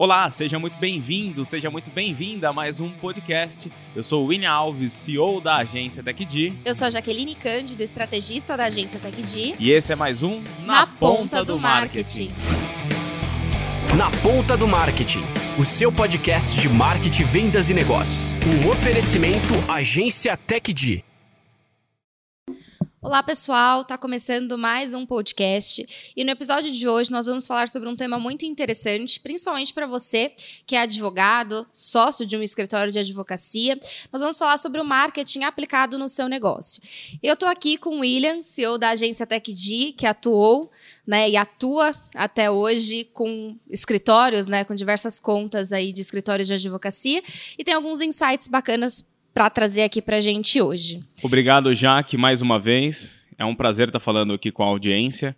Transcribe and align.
Olá, 0.00 0.30
seja 0.30 0.60
muito 0.60 0.78
bem-vindo, 0.78 1.44
seja 1.44 1.68
muito 1.72 1.90
bem-vinda 1.90 2.50
a 2.50 2.52
mais 2.52 2.78
um 2.78 2.88
podcast. 2.88 3.68
Eu 3.96 4.02
sou 4.04 4.22
o 4.22 4.26
William 4.28 4.48
Alves, 4.52 4.92
CEO 4.92 5.40
da 5.40 5.56
agência 5.56 6.04
TechD. 6.04 6.52
Eu 6.64 6.72
sou 6.72 6.86
a 6.86 6.90
Jaqueline 6.90 7.34
Cândido, 7.34 7.82
estrategista 7.82 8.56
da 8.56 8.66
agência 8.66 8.96
TechD. 9.00 9.56
E 9.58 9.72
esse 9.72 9.92
é 9.92 9.96
mais 9.96 10.22
um 10.22 10.40
Na, 10.64 10.82
Na 10.82 10.86
Ponta, 10.86 10.98
Ponta, 11.16 11.44
do, 11.44 11.54
do 11.54 11.58
marketing. 11.58 12.28
marketing. 12.28 13.96
Na 13.96 14.08
Ponta 14.22 14.56
do 14.56 14.68
Marketing, 14.68 15.24
o 15.58 15.64
seu 15.64 15.90
podcast 15.90 16.60
de 16.60 16.68
marketing, 16.68 17.24
vendas 17.24 17.68
e 17.68 17.74
negócios. 17.74 18.36
Um 18.46 18.68
oferecimento 18.70 19.52
Agência 19.66 20.36
TechD. 20.36 21.02
Olá, 23.00 23.22
pessoal! 23.22 23.84
Tá 23.84 23.96
começando 23.96 24.58
mais 24.58 24.92
um 24.92 25.06
podcast 25.06 26.12
e 26.16 26.24
no 26.24 26.32
episódio 26.32 26.72
de 26.72 26.88
hoje 26.88 27.12
nós 27.12 27.26
vamos 27.26 27.46
falar 27.46 27.68
sobre 27.68 27.88
um 27.88 27.94
tema 27.94 28.18
muito 28.18 28.44
interessante, 28.44 29.20
principalmente 29.20 29.72
para 29.72 29.86
você 29.86 30.32
que 30.66 30.74
é 30.74 30.80
advogado, 30.80 31.64
sócio 31.72 32.26
de 32.26 32.36
um 32.36 32.42
escritório 32.42 32.90
de 32.90 32.98
advocacia. 32.98 33.78
Nós 34.12 34.20
vamos 34.20 34.36
falar 34.36 34.58
sobre 34.58 34.80
o 34.80 34.84
marketing 34.84 35.44
aplicado 35.44 35.96
no 35.96 36.08
seu 36.08 36.28
negócio. 36.28 36.82
Eu 37.22 37.34
estou 37.34 37.48
aqui 37.48 37.78
com 37.78 37.98
o 37.98 38.00
William, 38.00 38.42
CEO 38.42 38.76
da 38.76 38.90
agência 38.90 39.24
TechD, 39.24 39.92
que 39.96 40.04
atuou 40.04 40.68
né, 41.06 41.30
e 41.30 41.36
atua 41.36 41.94
até 42.16 42.50
hoje 42.50 43.04
com 43.14 43.56
escritórios, 43.70 44.48
né, 44.48 44.64
com 44.64 44.74
diversas 44.74 45.20
contas 45.20 45.72
aí 45.72 45.92
de 45.92 46.00
escritórios 46.00 46.48
de 46.48 46.54
advocacia 46.54 47.22
e 47.56 47.62
tem 47.62 47.74
alguns 47.74 48.00
insights 48.00 48.48
bacanas 48.48 49.04
para 49.32 49.50
trazer 49.50 49.82
aqui 49.82 50.02
para 50.02 50.16
a 50.16 50.20
gente 50.20 50.60
hoje. 50.60 51.02
Obrigado, 51.22 51.74
Jaque, 51.74 52.16
mais 52.16 52.42
uma 52.42 52.58
vez. 52.58 53.12
É 53.36 53.44
um 53.44 53.54
prazer 53.54 53.88
estar 53.88 54.00
falando 54.00 54.34
aqui 54.34 54.50
com 54.50 54.62
a 54.62 54.66
audiência. 54.66 55.36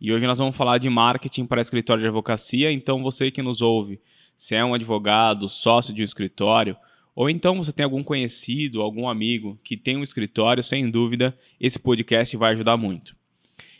E 0.00 0.12
hoje 0.12 0.26
nós 0.26 0.38
vamos 0.38 0.56
falar 0.56 0.78
de 0.78 0.88
marketing 0.88 1.46
para 1.46 1.60
escritório 1.60 2.00
de 2.00 2.08
advocacia. 2.08 2.72
Então, 2.72 3.02
você 3.02 3.30
que 3.30 3.42
nos 3.42 3.60
ouve, 3.60 4.00
se 4.34 4.54
é 4.54 4.64
um 4.64 4.74
advogado, 4.74 5.48
sócio 5.48 5.94
de 5.94 6.02
um 6.02 6.04
escritório, 6.04 6.76
ou 7.14 7.28
então 7.28 7.62
você 7.62 7.72
tem 7.72 7.84
algum 7.84 8.02
conhecido, 8.02 8.80
algum 8.80 9.08
amigo 9.08 9.60
que 9.62 9.76
tem 9.76 9.96
um 9.96 10.02
escritório, 10.02 10.62
sem 10.62 10.90
dúvida, 10.90 11.38
esse 11.60 11.78
podcast 11.78 12.36
vai 12.36 12.54
ajudar 12.54 12.76
muito. 12.76 13.14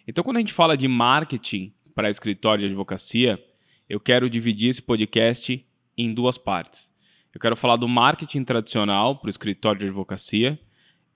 Então, 0.07 0.23
quando 0.23 0.37
a 0.37 0.41
gente 0.41 0.53
fala 0.53 0.77
de 0.77 0.87
marketing 0.87 1.73
para 1.95 2.11
escritório 2.11 2.61
de 2.63 2.67
advocacia, 2.67 3.43
eu 3.89 3.99
quero 3.99 4.29
dividir 4.29 4.69
esse 4.69 4.83
podcast 4.83 5.67
em 5.97 6.13
duas 6.13 6.37
partes. 6.37 6.92
Eu 7.35 7.41
quero 7.41 7.57
falar 7.57 7.77
do 7.77 7.89
marketing 7.89 8.45
tradicional 8.45 9.17
para 9.17 9.29
o 9.29 9.31
escritório 9.31 9.81
de 9.81 9.87
advocacia 9.87 10.59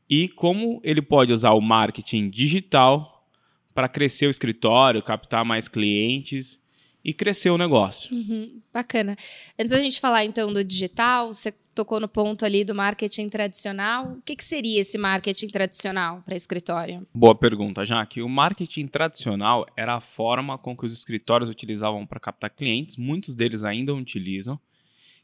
e 0.09 0.29
como 0.29 0.81
ele 0.83 1.03
pode 1.03 1.33
usar 1.33 1.53
o 1.53 1.61
marketing 1.61 2.31
digital 2.31 3.27
para 3.75 3.89
crescer 3.89 4.27
o 4.27 4.31
escritório, 4.31 5.03
captar 5.03 5.45
mais 5.45 5.69
clientes 5.69 6.59
e 7.05 7.13
crescer 7.13 7.51
o 7.51 7.59
negócio. 7.59 8.17
Uhum, 8.17 8.61
bacana. 8.73 9.15
Antes 9.59 9.71
da 9.71 9.79
gente 9.79 10.01
falar 10.01 10.25
então 10.25 10.51
do 10.53 10.65
digital, 10.65 11.35
você 11.35 11.53
tocou 11.75 12.01
no 12.01 12.09
ponto 12.09 12.47
ali 12.47 12.65
do 12.65 12.75
marketing 12.75 13.29
tradicional. 13.29 14.13
O 14.13 14.23
que, 14.23 14.35
que 14.35 14.45
seria 14.45 14.81
esse 14.81 14.97
marketing 14.97 15.49
tradicional 15.49 16.23
para 16.25 16.35
escritório? 16.35 17.07
Boa 17.15 17.35
pergunta, 17.35 17.85
Jaque. 17.85 18.23
O 18.23 18.29
marketing 18.29 18.87
tradicional 18.87 19.67
era 19.77 19.97
a 19.97 20.01
forma 20.01 20.57
com 20.57 20.75
que 20.75 20.87
os 20.87 20.93
escritórios 20.95 21.51
utilizavam 21.51 22.07
para 22.07 22.19
captar 22.19 22.49
clientes, 22.49 22.97
muitos 22.97 23.35
deles 23.35 23.63
ainda 23.63 23.93
utilizam 23.93 24.59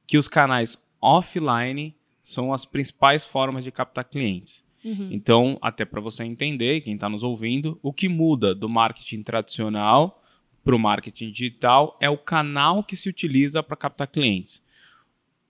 que 0.06 0.18
os 0.18 0.28
canais 0.28 0.76
offline 1.00 1.94
são 2.22 2.52
as 2.52 2.64
principais 2.64 3.24
formas 3.24 3.64
de 3.64 3.72
captar 3.72 4.04
clientes. 4.04 4.64
Uhum. 4.84 5.08
Então, 5.10 5.58
até 5.60 5.84
para 5.84 6.00
você 6.00 6.24
entender, 6.24 6.80
quem 6.80 6.94
está 6.94 7.08
nos 7.08 7.22
ouvindo, 7.22 7.78
o 7.82 7.92
que 7.92 8.08
muda 8.08 8.54
do 8.54 8.68
marketing 8.68 9.22
tradicional 9.22 10.22
para 10.64 10.74
o 10.74 10.78
marketing 10.78 11.30
digital 11.30 11.96
é 12.00 12.08
o 12.08 12.18
canal 12.18 12.82
que 12.82 12.96
se 12.96 13.08
utiliza 13.08 13.62
para 13.62 13.76
captar 13.76 14.06
clientes. 14.06 14.62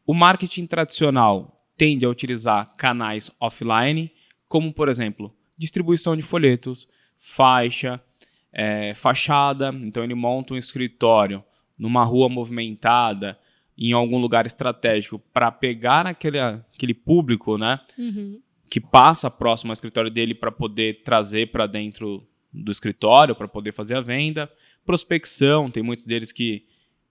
O 0.07 0.15
marketing 0.15 0.67
tradicional 0.67 1.65
tende 1.77 2.05
a 2.05 2.09
utilizar 2.09 2.75
canais 2.77 3.31
offline, 3.41 4.11
como, 4.49 4.73
por 4.73 4.89
exemplo, 4.89 5.35
distribuição 5.57 6.17
de 6.17 6.23
folhetos, 6.23 6.89
faixa, 7.19 8.03
é, 8.53 8.95
fachada. 8.95 9.71
Então, 9.83 10.05
ele 10.05 10.15
monta 10.15 10.55
um 10.55 10.59
escritório 10.59 11.43
numa 11.79 12.05
rua 12.05 12.29
movimentada, 12.29 13.39
em 13.77 13.93
algum 13.93 14.19
lugar 14.19 14.47
estratégico 14.47 15.19
para 15.33 15.51
pegar 15.51 16.07
aquele, 16.07 16.39
aquele 16.39 16.95
público, 16.95 17.57
né? 17.57 17.81
Uhum. 17.99 18.41
Que 18.71 18.81
passa 18.81 19.31
próximo 19.31 19.71
ao 19.71 19.75
escritório 19.75 20.11
dele 20.11 20.35
para 20.35 20.53
poder 20.53 21.03
trazer 21.03 21.51
para 21.51 21.67
dentro 21.67 22.27
do 22.53 22.71
escritório, 22.71 23.35
para 23.35 23.49
poder 23.49 23.73
fazer 23.73 23.97
a 23.97 24.01
venda. 24.01 24.51
Prospecção, 24.85 25.71
tem 25.71 25.83
muitos 25.83 26.07
deles 26.07 26.33
que 26.33 26.67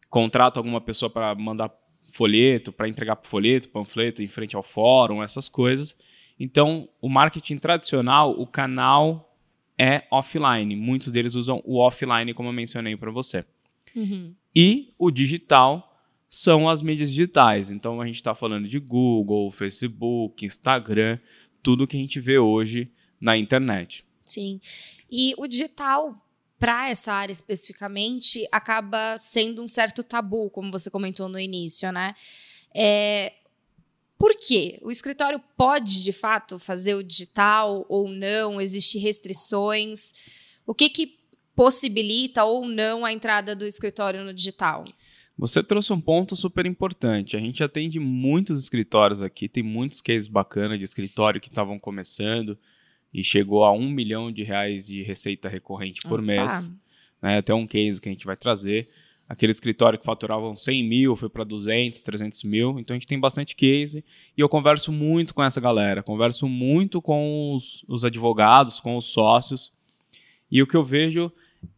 contratam 0.09 0.61
alguma 0.61 0.81
pessoa 0.81 1.09
para 1.09 1.33
mandar 1.35 1.71
folheto, 2.13 2.71
para 2.71 2.87
entregar 2.87 3.17
folheto, 3.23 3.69
panfleto 3.69 4.21
em 4.21 4.27
frente 4.27 4.55
ao 4.55 4.63
fórum, 4.63 5.23
essas 5.23 5.47
coisas. 5.47 5.97
Então, 6.39 6.89
o 7.01 7.07
marketing 7.07 7.57
tradicional, 7.57 8.31
o 8.31 8.45
canal 8.45 9.35
é 9.77 10.03
offline. 10.11 10.75
Muitos 10.75 11.11
deles 11.11 11.35
usam 11.35 11.61
o 11.65 11.79
offline, 11.79 12.33
como 12.33 12.49
eu 12.49 12.53
mencionei 12.53 12.95
para 12.95 13.11
você. 13.11 13.45
Uhum. 13.95 14.33
E 14.55 14.93
o 14.97 15.09
digital 15.09 15.90
são 16.33 16.69
as 16.69 16.81
mídias 16.81 17.09
digitais. 17.09 17.71
Então 17.71 17.99
a 17.99 18.05
gente 18.05 18.15
está 18.15 18.33
falando 18.33 18.65
de 18.65 18.79
Google, 18.79 19.51
Facebook, 19.51 20.45
Instagram, 20.45 21.19
tudo 21.61 21.85
que 21.85 21.97
a 21.97 21.99
gente 21.99 22.21
vê 22.21 22.39
hoje 22.39 22.89
na 23.19 23.37
internet. 23.37 24.05
Sim. 24.21 24.61
E 25.11 25.33
o 25.37 25.45
digital, 25.45 26.15
para 26.57 26.89
essa 26.89 27.11
área 27.11 27.33
especificamente, 27.33 28.47
acaba 28.49 29.17
sendo 29.19 29.61
um 29.61 29.67
certo 29.67 30.03
tabu, 30.03 30.49
como 30.49 30.71
você 30.71 30.89
comentou 30.89 31.27
no 31.27 31.37
início, 31.37 31.91
né? 31.91 32.15
É, 32.73 33.33
por 34.17 34.33
quê? 34.33 34.79
O 34.81 34.89
escritório 34.89 35.41
pode, 35.57 36.01
de 36.01 36.13
fato, 36.13 36.57
fazer 36.57 36.95
o 36.95 37.03
digital 37.03 37.85
ou 37.89 38.07
não? 38.07 38.61
Existem 38.61 39.01
restrições? 39.01 40.13
O 40.65 40.73
que, 40.73 40.87
que 40.87 41.19
possibilita 41.53 42.45
ou 42.45 42.65
não 42.65 43.03
a 43.03 43.11
entrada 43.11 43.53
do 43.53 43.67
escritório 43.67 44.23
no 44.23 44.33
digital? 44.33 44.85
Você 45.41 45.63
trouxe 45.63 45.91
um 45.91 45.99
ponto 45.99 46.35
super 46.35 46.67
importante. 46.67 47.35
A 47.35 47.39
gente 47.39 47.63
atende 47.63 47.99
muitos 47.99 48.61
escritórios 48.61 49.23
aqui, 49.23 49.49
tem 49.49 49.63
muitos 49.63 49.99
cases 49.99 50.27
bacanas 50.27 50.77
de 50.77 50.85
escritório 50.85 51.41
que 51.41 51.47
estavam 51.47 51.79
começando 51.79 52.55
e 53.11 53.23
chegou 53.23 53.63
a 53.63 53.71
um 53.71 53.89
milhão 53.89 54.31
de 54.31 54.43
reais 54.43 54.85
de 54.85 55.01
receita 55.01 55.49
recorrente 55.49 56.01
por 56.07 56.21
mês. 56.21 56.69
Né? 57.19 57.37
Até 57.37 57.55
um 57.55 57.65
case 57.65 57.99
que 57.99 58.07
a 58.07 58.11
gente 58.11 58.23
vai 58.23 58.37
trazer. 58.37 58.87
Aquele 59.27 59.51
escritório 59.51 59.97
que 59.97 60.05
faturavam 60.05 60.53
100 60.53 60.83
mil 60.87 61.15
foi 61.15 61.27
para 61.27 61.43
200, 61.43 62.01
300 62.01 62.43
mil. 62.43 62.79
Então 62.79 62.93
a 62.93 62.99
gente 62.99 63.07
tem 63.07 63.19
bastante 63.19 63.55
case 63.55 64.05
e 64.37 64.41
eu 64.41 64.47
converso 64.47 64.91
muito 64.91 65.33
com 65.33 65.41
essa 65.41 65.59
galera. 65.59 66.03
Converso 66.03 66.47
muito 66.47 67.01
com 67.01 67.55
os, 67.55 67.83
os 67.87 68.05
advogados, 68.05 68.79
com 68.79 68.95
os 68.95 69.05
sócios. 69.05 69.73
E 70.51 70.61
o 70.61 70.67
que 70.67 70.77
eu 70.77 70.83
vejo 70.83 71.31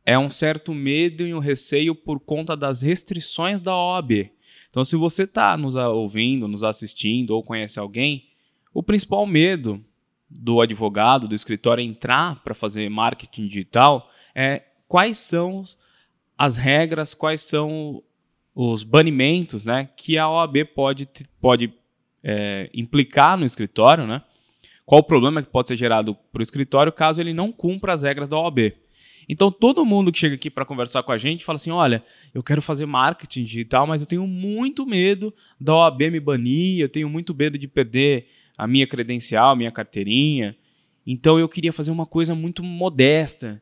é 0.06 0.18
um 0.18 0.30
certo 0.30 0.74
medo 0.74 1.26
e 1.26 1.34
um 1.34 1.40
receio 1.40 1.96
por 1.96 2.20
conta 2.20 2.56
das 2.56 2.82
restrições 2.82 3.62
da 3.62 3.76
OAB. 3.76 4.32
Então, 4.70 4.84
se 4.84 4.96
você 4.96 5.24
está 5.24 5.56
nos 5.56 5.76
ouvindo, 5.76 6.48
nos 6.48 6.64
assistindo 6.64 7.32
ou 7.32 7.44
conhece 7.44 7.80
alguém, 7.80 8.26
o 8.74 8.82
principal 8.82 9.26
medo 9.26 9.84
do 10.30 10.62
advogado, 10.62 11.28
do 11.28 11.36
escritório 11.36 11.84
entrar 11.84 12.44
para 12.44 12.56
fazer 12.56 12.90
marketing 12.90 13.48
digital 13.48 14.10
é 14.34 14.64
quais 14.88 15.18
são 15.18 15.64
as 16.38 16.58
regras, 16.58 17.14
quais 17.14 17.42
são 17.42 18.04
os 18.56 18.84
banimentos 18.84 19.64
né, 19.64 19.90
que 19.96 20.18
a 20.18 20.28
OAB 20.28 20.66
pode, 20.76 21.08
pode 21.40 21.74
é, 22.24 22.70
implicar 22.74 23.38
no 23.38 23.46
escritório, 23.46 24.08
né? 24.08 24.22
Qual 24.86 25.00
o 25.00 25.04
problema 25.04 25.42
que 25.42 25.50
pode 25.50 25.68
ser 25.70 25.76
gerado 25.76 26.16
para 26.32 26.40
o 26.40 26.44
escritório 26.44 26.92
caso 26.92 27.22
ele 27.22 27.34
não 27.34 27.52
cumpra 27.52 27.94
as 27.94 28.04
regras 28.04 28.28
da 28.28 28.38
OAB. 28.38 28.74
Então 29.28 29.51
todo 29.51 29.85
mundo 29.85 30.11
que 30.11 30.19
chega 30.19 30.35
aqui 30.35 30.50
para 30.50 30.66
conversar 30.66 31.03
com 31.03 31.11
a 31.11 31.17
gente 31.17 31.45
fala 31.45 31.56
assim: 31.56 31.72
olha, 31.72 32.03
eu 32.34 32.44
quero 32.44 32.61
fazer 32.61 32.85
marketing 32.85 33.44
digital, 33.44 33.88
mas 33.88 34.01
eu 34.01 34.07
tenho 34.07 34.28
muito 34.28 34.85
medo 34.85 35.34
da 35.59 35.75
OAB 35.75 36.02
me 36.11 36.20
banir, 36.20 36.79
eu 36.79 36.90
tenho 36.90 37.09
muito 37.09 37.34
medo 37.34 37.58
de 37.58 37.67
perder 37.67 38.28
a 38.58 38.67
minha 38.67 38.87
credencial, 38.87 39.55
minha 39.55 39.72
carteirinha. 39.72 40.55
Então 41.05 41.37
eu 41.37 41.49
queria 41.49 41.73
fazer 41.73 41.91
uma 41.91 42.05
coisa 42.05 42.34
muito 42.34 42.64
modesta. 42.64 43.61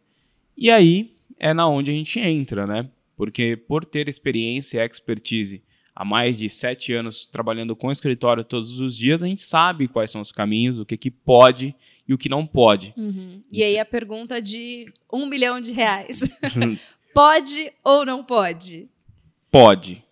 E 0.58 0.70
aí 0.70 1.16
é 1.40 1.54
na 1.54 1.68
onde 1.68 1.92
a 1.92 1.94
gente 1.94 2.20
entra, 2.20 2.68
né? 2.68 2.90
Porque 3.16 3.56
por 3.56 3.84
ter 3.86 4.08
experiência 4.08 4.82
e 4.82 4.86
expertise 4.86 5.64
há 5.96 6.06
mais 6.06 6.38
de 6.38 6.50
sete 6.50 6.94
anos 6.94 7.26
trabalhando 7.26 7.76
com 7.76 7.92
escritório 7.92 8.44
todos 8.44 8.80
os 8.80 8.98
dias, 8.98 9.22
a 9.22 9.28
gente 9.28 9.42
sabe 9.42 9.88
quais 9.88 10.12
são 10.12 10.22
os 10.22 10.32
caminhos, 10.32 10.80
o 10.80 10.86
que, 10.86 10.98
que 10.98 11.12
pode 11.12 11.76
e 12.12 12.14
o 12.14 12.18
que 12.18 12.28
não 12.28 12.46
pode. 12.46 12.94
Uhum. 12.98 13.42
E 13.50 13.64
aí 13.64 13.80
a 13.80 13.86
pergunta 13.86 14.42
de 14.42 14.92
um 15.12 15.26
milhão 15.26 15.62
de 15.62 15.72
reais. 15.72 16.24
pode 17.16 17.72
ou 17.86 18.06
não 18.06 18.22
pode? 18.22 18.90
Pode. 19.50 20.04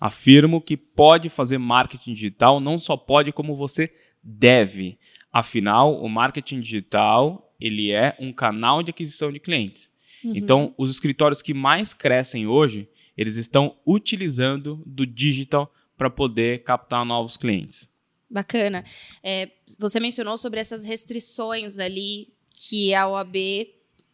Afirmo 0.00 0.62
que 0.62 0.78
pode 0.78 1.28
fazer 1.28 1.58
marketing 1.58 2.14
digital, 2.14 2.58
não 2.58 2.78
só 2.78 2.96
pode, 2.96 3.32
como 3.32 3.54
você 3.54 3.92
deve. 4.22 4.98
Afinal, 5.30 5.94
o 6.02 6.08
marketing 6.08 6.60
digital 6.60 7.54
ele 7.60 7.90
é 7.90 8.16
um 8.18 8.32
canal 8.32 8.82
de 8.82 8.88
aquisição 8.88 9.30
de 9.30 9.38
clientes. 9.38 9.90
Uhum. 10.24 10.32
Então, 10.34 10.74
os 10.78 10.90
escritórios 10.90 11.42
que 11.42 11.52
mais 11.52 11.92
crescem 11.92 12.46
hoje, 12.46 12.88
eles 13.14 13.36
estão 13.36 13.76
utilizando 13.86 14.82
do 14.86 15.04
digital 15.04 15.70
para 15.98 16.08
poder 16.08 16.62
captar 16.62 17.04
novos 17.04 17.36
clientes. 17.36 17.89
Bacana. 18.30 18.84
É, 19.22 19.50
você 19.78 19.98
mencionou 19.98 20.38
sobre 20.38 20.60
essas 20.60 20.84
restrições 20.84 21.78
ali 21.78 22.32
que 22.54 22.94
a 22.94 23.08
OAB 23.08 23.36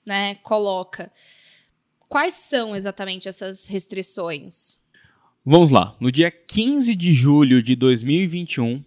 né, 0.06 0.36
coloca. 0.36 1.12
Quais 2.08 2.34
são 2.34 2.74
exatamente 2.74 3.28
essas 3.28 3.66
restrições? 3.68 4.78
Vamos 5.44 5.70
lá. 5.70 5.96
No 6.00 6.10
dia 6.10 6.30
15 6.30 6.94
de 6.94 7.12
julho 7.12 7.62
de 7.62 7.76
2021, 7.76 8.82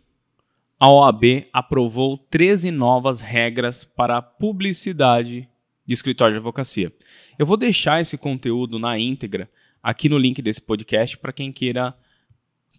a 0.79 0.89
OAB 0.89 1.45
aprovou 1.51 2.17
13 2.17 2.71
novas 2.71 3.21
regras 3.21 3.83
para 3.83 4.17
a 4.17 4.21
publicidade 4.21 5.47
de 5.85 5.93
escritório 5.93 6.33
de 6.33 6.37
advocacia. 6.37 6.93
Eu 7.37 7.45
vou 7.45 7.57
deixar 7.57 8.01
esse 8.01 8.17
conteúdo 8.17 8.79
na 8.79 8.97
íntegra 8.97 9.49
aqui 9.83 10.07
no 10.07 10.17
link 10.17 10.41
desse 10.41 10.61
podcast 10.61 11.17
para 11.17 11.33
quem 11.33 11.51
queira 11.51 11.95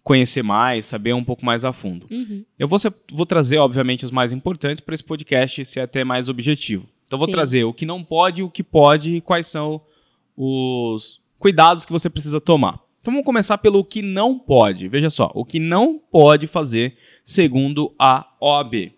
conhecer 0.03 0.41
mais, 0.41 0.85
saber 0.87 1.13
um 1.13 1.23
pouco 1.23 1.45
mais 1.45 1.63
a 1.63 1.71
fundo. 1.71 2.05
Uhum. 2.11 2.43
Eu 2.57 2.67
vou, 2.67 2.79
vou 3.11 3.25
trazer, 3.25 3.57
obviamente, 3.57 4.03
os 4.03 4.11
mais 4.11 4.31
importantes 4.31 4.81
para 4.81 4.95
esse 4.95 5.03
podcast 5.03 5.63
ser 5.65 5.81
até 5.81 6.03
mais 6.03 6.27
objetivo. 6.29 6.87
Então, 7.05 7.19
vou 7.19 7.27
Sim. 7.27 7.33
trazer 7.33 7.63
o 7.65 7.73
que 7.73 7.85
não 7.85 8.01
pode, 8.01 8.41
o 8.41 8.49
que 8.49 8.63
pode 8.63 9.17
e 9.17 9.21
quais 9.21 9.45
são 9.47 9.81
os 10.35 11.19
cuidados 11.37 11.85
que 11.85 11.91
você 11.91 12.09
precisa 12.09 12.39
tomar. 12.41 12.79
Então, 13.01 13.13
vamos 13.13 13.25
começar 13.25 13.57
pelo 13.57 13.83
que 13.83 14.01
não 14.01 14.37
pode. 14.37 14.87
Veja 14.87 15.09
só, 15.09 15.31
o 15.33 15.43
que 15.43 15.59
não 15.59 15.99
pode 15.99 16.47
fazer 16.47 16.95
segundo 17.23 17.93
a 17.99 18.27
OAB. 18.39 18.93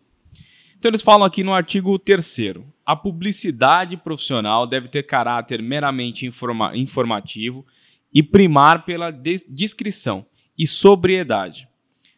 Então, 0.77 0.89
eles 0.89 1.01
falam 1.01 1.25
aqui 1.25 1.43
no 1.43 1.53
artigo 1.53 1.97
3 1.97 2.37
a 2.85 2.95
publicidade 2.95 3.95
profissional 3.95 4.67
deve 4.67 4.89
ter 4.89 5.03
caráter 5.03 5.61
meramente 5.61 6.25
informa- 6.25 6.75
informativo 6.75 7.65
e 8.13 8.21
primar 8.21 8.83
pela 8.85 9.09
des- 9.09 9.45
discrição 9.49 10.25
e 10.57 10.67
sobriedade, 10.67 11.67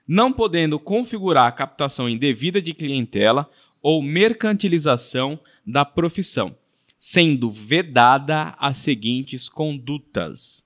não 0.08 0.32
podendo 0.32 0.80
configurar 0.80 1.48
a 1.48 1.52
captação 1.52 2.10
indevida 2.10 2.62
de 2.62 2.74
clientela 2.74 3.50
ou 3.82 4.02
mercantilização 4.02 5.40
da 5.66 5.86
profissão, 5.86 6.56
sendo 6.98 7.52
vedada 7.52 8.56
as 8.58 8.78
seguintes 8.78 9.48
condutas. 9.48 10.64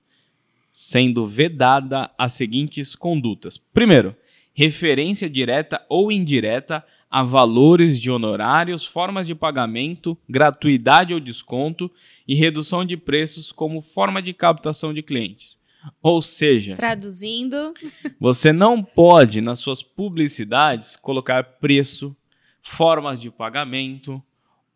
Sendo 0.72 1.26
vedada 1.26 2.10
as 2.16 2.32
seguintes 2.32 2.94
condutas. 2.94 3.58
Primeiro, 3.58 4.16
referência 4.54 5.28
direta 5.28 5.84
ou 5.88 6.10
indireta 6.10 6.84
a 7.10 7.22
valores 7.22 8.00
de 8.00 8.10
honorários, 8.10 8.86
formas 8.86 9.26
de 9.26 9.34
pagamento, 9.34 10.16
gratuidade 10.28 11.12
ou 11.12 11.18
desconto 11.18 11.90
e 12.26 12.34
redução 12.34 12.84
de 12.84 12.96
preços 12.96 13.50
como 13.50 13.82
forma 13.82 14.22
de 14.22 14.32
captação 14.32 14.94
de 14.94 15.02
clientes. 15.02 15.59
Ou 16.02 16.20
seja, 16.20 16.74
Traduzindo, 16.74 17.72
você 18.18 18.52
não 18.52 18.82
pode, 18.82 19.40
nas 19.40 19.58
suas 19.60 19.82
publicidades, 19.82 20.96
colocar 20.96 21.42
preço, 21.42 22.16
formas 22.60 23.20
de 23.20 23.30
pagamento, 23.30 24.22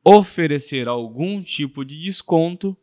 oferecer 0.05 0.89
algum 0.89 1.43
tipo 1.43 1.85
de 1.85 1.99
desconto 2.01 2.77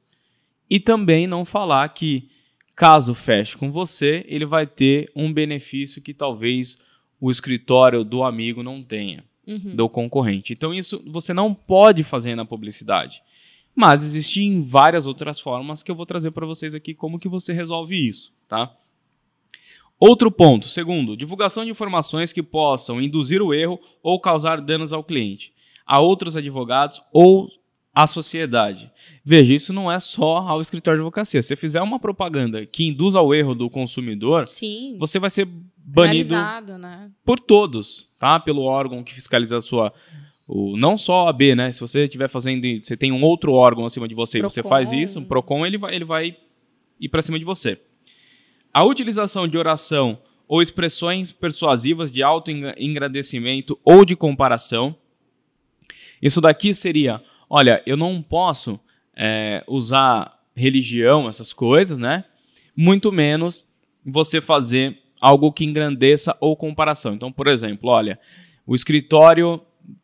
e 0.69 0.79
também 0.79 1.27
não 1.27 1.43
falar 1.45 1.87
que, 1.89 2.29
caso 2.75 3.13
feche 3.13 3.57
com 3.57 3.71
você, 3.71 4.23
ele 4.27 4.45
vai 4.45 4.65
ter 4.65 5.11
um 5.15 5.31
benefício 5.31 6.01
que 6.01 6.13
talvez 6.13 6.79
o 7.19 7.29
escritório 7.29 8.03
do 8.03 8.23
amigo 8.23 8.63
não 8.63 8.81
tenha, 8.83 9.23
Uhum. 9.47 9.75
do 9.75 9.89
concorrente. 9.89 10.53
Então, 10.53 10.73
isso 10.73 11.03
você 11.07 11.33
não 11.33 11.53
pode 11.53 12.03
fazer 12.03 12.35
na 12.35 12.45
publicidade. 12.45 13.21
Mas 13.75 14.03
existem 14.03 14.61
várias 14.61 15.07
outras 15.07 15.39
formas 15.39 15.81
que 15.81 15.89
eu 15.89 15.95
vou 15.95 16.05
trazer 16.05 16.31
para 16.31 16.45
vocês 16.45 16.75
aqui 16.75 16.93
como 16.93 17.19
que 17.19 17.29
você 17.29 17.53
resolve 17.53 17.95
isso, 17.95 18.33
tá? 18.47 18.75
Outro 19.99 20.31
ponto, 20.31 20.67
segundo, 20.67 21.15
divulgação 21.15 21.63
de 21.63 21.69
informações 21.69 22.33
que 22.33 22.41
possam 22.41 22.99
induzir 22.99 23.41
o 23.41 23.53
erro 23.53 23.79
ou 24.01 24.19
causar 24.19 24.59
danos 24.59 24.91
ao 24.91 25.03
cliente, 25.03 25.53
a 25.85 25.99
outros 25.99 26.35
advogados 26.35 27.01
ou 27.13 27.49
à 27.93 28.07
sociedade. 28.07 28.91
Veja, 29.23 29.53
isso 29.53 29.71
não 29.71 29.91
é 29.91 29.99
só 29.99 30.37
ao 30.37 30.59
escritório 30.59 30.99
de 30.99 31.01
advocacia. 31.01 31.41
Se 31.41 31.49
você 31.49 31.55
fizer 31.55 31.81
uma 31.81 31.99
propaganda 31.99 32.65
que 32.65 32.85
induz 32.85 33.15
ao 33.15 33.33
erro 33.33 33.53
do 33.53 33.69
consumidor, 33.69 34.47
sim, 34.47 34.97
você 34.97 35.19
vai 35.19 35.29
ser 35.29 35.47
banido 35.77 36.35
né? 36.79 37.11
por 37.23 37.39
todos, 37.39 38.09
tá? 38.17 38.39
Pelo 38.39 38.63
órgão 38.63 39.03
que 39.03 39.13
fiscaliza 39.13 39.57
a 39.57 39.61
sua. 39.61 39.93
O, 40.53 40.75
não 40.75 40.97
só 40.97 41.27
a 41.27 41.29
AB, 41.29 41.55
né? 41.55 41.71
Se 41.71 41.79
você 41.79 42.03
estiver 42.03 42.27
fazendo. 42.27 42.67
Você 42.83 42.97
tem 42.97 43.09
um 43.09 43.23
outro 43.23 43.53
órgão 43.53 43.85
acima 43.85 44.05
de 44.05 44.13
você 44.13 44.39
e 44.39 44.41
você 44.41 44.61
Procon. 44.61 44.75
faz 44.75 44.91
isso, 44.91 45.19
o 45.19 45.25
PROCON 45.25 45.65
ele 45.65 45.77
vai, 45.77 45.95
ele 45.95 46.03
vai 46.03 46.35
ir 46.99 47.07
para 47.07 47.21
cima 47.21 47.39
de 47.39 47.45
você. 47.45 47.79
A 48.73 48.83
utilização 48.83 49.47
de 49.47 49.57
oração 49.57 50.19
ou 50.45 50.61
expressões 50.61 51.31
persuasivas 51.31 52.11
de 52.11 52.21
alto 52.21 52.51
engrandecimento 52.51 53.79
ou 53.85 54.03
de 54.03 54.13
comparação. 54.13 54.93
Isso 56.21 56.41
daqui 56.41 56.73
seria: 56.73 57.23
olha, 57.49 57.81
eu 57.85 57.95
não 57.95 58.21
posso 58.21 58.77
é, 59.15 59.63
usar 59.69 60.37
religião, 60.53 61.29
essas 61.29 61.53
coisas, 61.53 61.97
né? 61.97 62.25
Muito 62.75 63.09
menos 63.09 63.65
você 64.05 64.41
fazer 64.41 64.99
algo 65.21 65.49
que 65.53 65.63
engrandeça 65.63 66.35
ou 66.41 66.57
comparação. 66.57 67.13
Então, 67.13 67.31
por 67.31 67.47
exemplo, 67.47 67.89
olha, 67.89 68.19
o 68.67 68.75
escritório. 68.75 69.61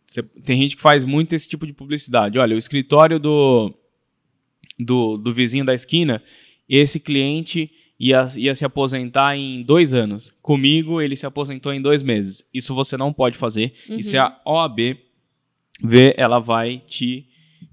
Cê- 0.08 0.24
tem 0.24 0.60
gente 0.62 0.76
que 0.76 0.82
faz 0.82 1.04
muito 1.06 1.34
esse 1.34 1.48
tipo 1.48 1.68
de 1.68 1.74
publicidade. 1.74 2.40
Olha, 2.40 2.56
o 2.56 2.58
escritório 2.58 3.20
do, 3.20 3.74
do, 4.80 5.18
do 5.18 5.34
vizinho 5.34 5.66
da 5.66 5.74
esquina, 5.74 6.24
esse 6.68 7.00
cliente 7.00 7.70
ia, 8.00 8.28
ia 8.38 8.56
se 8.56 8.66
aposentar 8.66 9.36
em 9.36 9.62
dois 9.64 9.94
anos. 9.94 10.34
Comigo, 10.42 11.02
ele 11.02 11.16
se 11.16 11.26
aposentou 11.26 11.74
em 11.74 11.82
dois 11.82 12.02
meses. 12.04 12.48
Isso 12.54 12.74
você 12.74 12.96
não 12.98 13.12
pode 13.14 13.38
fazer. 13.38 13.74
E 13.90 14.04
se 14.04 14.18
a 14.18 14.40
OAB 14.46 14.98
ver, 15.82 16.14
ela 16.18 16.40
vai 16.40 16.80
te 16.80 17.28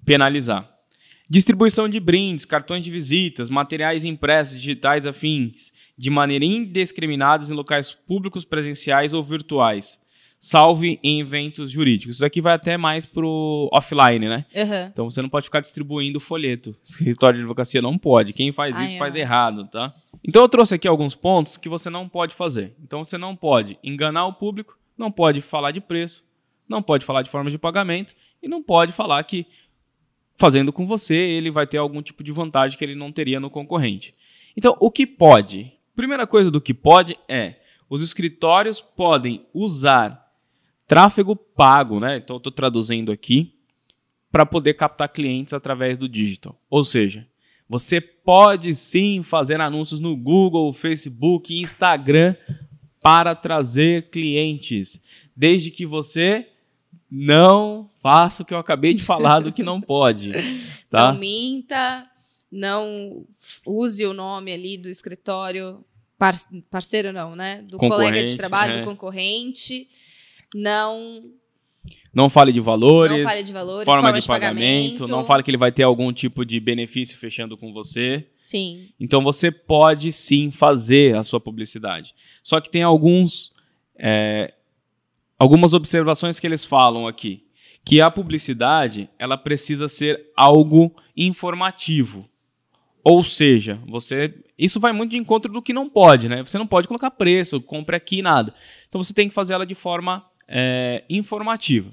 penalizar. 0.05 0.71
Distribuição 1.29 1.89
de 1.89 1.99
brindes, 1.99 2.45
cartões 2.45 2.85
de 2.85 2.91
visitas, 2.91 3.49
materiais 3.49 4.05
impressos, 4.05 4.57
digitais 4.61 5.07
afins, 5.07 5.73
de 5.97 6.11
maneira 6.11 6.45
indiscriminada 6.45 7.43
em 7.45 7.53
locais 7.55 7.93
públicos, 7.93 8.45
presenciais 8.45 9.15
ou 9.15 9.25
virtuais, 9.25 9.99
salve 10.44 11.00
em 11.02 11.20
eventos 11.20 11.73
jurídicos. 11.73 12.17
Isso 12.17 12.25
aqui 12.25 12.43
vai 12.43 12.52
até 12.52 12.76
mais 12.76 13.06
pro 13.06 13.67
offline, 13.73 14.29
né? 14.29 14.44
Aham. 14.55 14.91
Então 14.93 15.08
você 15.08 15.23
não 15.23 15.29
pode 15.31 15.46
ficar 15.46 15.61
distribuindo 15.61 16.20
folheto. 16.20 16.76
Escritório 16.85 17.38
de 17.38 17.44
advocacia 17.44 17.81
não 17.81 17.96
pode. 17.96 18.35
Quem 18.35 18.52
faz 18.52 18.76
Ai, 18.76 18.85
isso 18.85 18.99
faz 18.99 19.14
ai. 19.14 19.23
errado, 19.23 19.67
tá? 19.67 19.91
Então 20.23 20.43
eu 20.43 20.49
trouxe 20.49 20.75
aqui 20.75 20.87
alguns 20.87 21.14
pontos 21.14 21.56
que 21.56 21.67
você 21.67 21.88
não 21.88 22.06
pode 22.06 22.35
fazer. 22.35 22.75
Então 22.82 23.02
você 23.02 23.17
não 23.17 23.35
pode 23.35 23.79
enganar 23.82 24.27
o 24.27 24.34
público, 24.34 24.79
não 24.98 25.10
pode 25.10 25.41
falar 25.41 25.70
de 25.70 25.81
preço, 25.81 26.22
não 26.69 26.82
pode 26.82 27.06
falar 27.06 27.22
de 27.22 27.31
forma 27.31 27.51
de 27.51 27.56
pagamento 27.56 28.15
e 28.43 28.46
não 28.46 28.63
pode 28.63 28.93
falar 28.93 29.24
que 29.24 29.46
fazendo 30.36 30.74
com 30.74 30.86
você 30.86 31.15
ele 31.15 31.51
vai 31.51 31.67
ter 31.67 31.79
algum 31.79 32.03
tipo 32.03 32.22
de 32.22 32.32
vantagem 32.32 32.77
que 32.77 32.84
ele 32.84 32.94
não 32.94 33.10
teria 33.10 33.41
no 33.41 33.48
concorrente. 33.48 34.15
Então 34.55 34.77
o 34.79 34.91
que 34.91 35.06
pode? 35.06 35.72
Primeira 35.96 36.27
coisa 36.27 36.51
do 36.51 36.60
que 36.60 36.74
pode 36.74 37.17
é 37.27 37.55
os 37.89 38.03
escritórios 38.03 38.82
podem 38.82 39.46
usar 39.55 40.24
tráfego 40.86 41.34
pago, 41.34 42.00
né? 42.00 42.17
Então 42.17 42.36
eu 42.36 42.38
estou 42.38 42.53
traduzindo 42.53 43.10
aqui 43.12 43.55
para 44.31 44.44
poder 44.44 44.74
captar 44.74 45.08
clientes 45.08 45.53
através 45.55 45.96
do 45.96 46.08
digital. 46.08 46.60
Ou 46.69 46.82
seja, 46.82 47.26
você 47.69 48.00
pode 48.00 48.74
sim 48.74 49.22
fazer 49.22 49.60
anúncios 49.60 50.00
no 50.00 50.17
Google, 50.17 50.72
Facebook 50.72 51.55
Instagram 51.55 52.34
para 53.00 53.34
trazer 53.34 54.10
clientes, 54.10 55.00
desde 55.36 55.70
que 55.70 55.86
você 55.86 56.48
não 57.10 57.91
faça 58.03 58.43
o 58.43 58.46
que 58.46 58.53
eu 58.53 58.58
acabei 58.58 58.94
de 58.94 59.03
falar 59.03 59.41
do 59.41 59.53
que 59.53 59.62
não 59.62 59.81
pode, 59.81 60.32
tá? 60.91 61.12
Não 61.12 61.20
minta, 61.20 62.10
não 62.50 63.24
use 63.67 64.05
o 64.05 64.12
nome 64.14 64.53
ali 64.53 64.76
do 64.76 64.88
escritório, 64.88 65.84
par- 66.19 66.34
parceiro 66.70 67.12
não, 67.12 67.36
né? 67.36 67.62
Do 67.62 67.79
colega 67.79 68.24
de 68.24 68.36
trabalho, 68.36 68.74
é. 68.74 68.81
do 68.81 68.86
concorrente. 68.86 69.86
Não, 70.55 71.20
Não 72.15 72.31
fale 72.31 72.53
de 72.53 72.61
valores, 72.61 73.25
não 73.25 73.29
fale 73.29 73.43
de 73.43 73.53
valores, 73.53 73.84
forma, 73.84 74.03
forma 74.03 74.20
de, 74.20 74.27
pagamento, 74.27 75.01
não 75.01 75.06
pagamento. 75.08 75.27
fale 75.27 75.43
que 75.43 75.51
ele 75.51 75.58
vai 75.58 75.73
ter 75.73 75.82
algum 75.82 76.13
tipo 76.13 76.44
de 76.44 76.61
benefício 76.61 77.19
fechando 77.19 77.56
com 77.58 77.73
você. 77.73 78.25
Sim. 78.41 78.89
Então 79.01 79.23
você 79.23 79.51
pode 79.51 80.13
sim 80.13 80.53
fazer 80.53 81.17
a 81.17 81.25
sua 81.25 81.41
publicidade. 81.41 82.15
Só 82.43 82.61
que 82.61 82.70
tem 82.70 82.82
alguns, 82.82 83.53
é, 83.99 84.55
algumas 85.37 85.75
observações 85.75 86.39
que 86.39 86.46
eles 86.46 86.65
falam 86.65 87.06
aqui. 87.08 87.43
Que 87.84 88.01
a 88.01 88.11
publicidade 88.11 89.11
ela 89.19 89.37
precisa 89.37 89.89
ser 89.89 90.31
algo 90.37 90.94
informativo. 91.17 92.27
Ou 93.03 93.23
seja, 93.23 93.79
você. 93.87 94.32
Isso 94.56 94.81
vai 94.81 94.93
muito 94.93 95.11
de 95.11 95.19
encontro 95.19 95.53
do 95.53 95.61
que 95.61 95.75
não 95.75 95.91
pode, 95.91 96.29
né? 96.29 96.43
Você 96.43 96.56
não 96.56 96.67
pode 96.67 96.89
colocar 96.89 97.11
preço, 97.11 97.61
compre 97.61 97.94
aqui, 97.96 98.23
nada. 98.23 98.55
Então 98.89 99.03
você 99.03 99.13
tem 99.13 99.29
que 99.29 99.34
fazer 99.34 99.53
ela 99.53 99.67
de 99.67 99.75
forma 99.75 100.25
é, 100.48 101.05
informativa. 101.08 101.91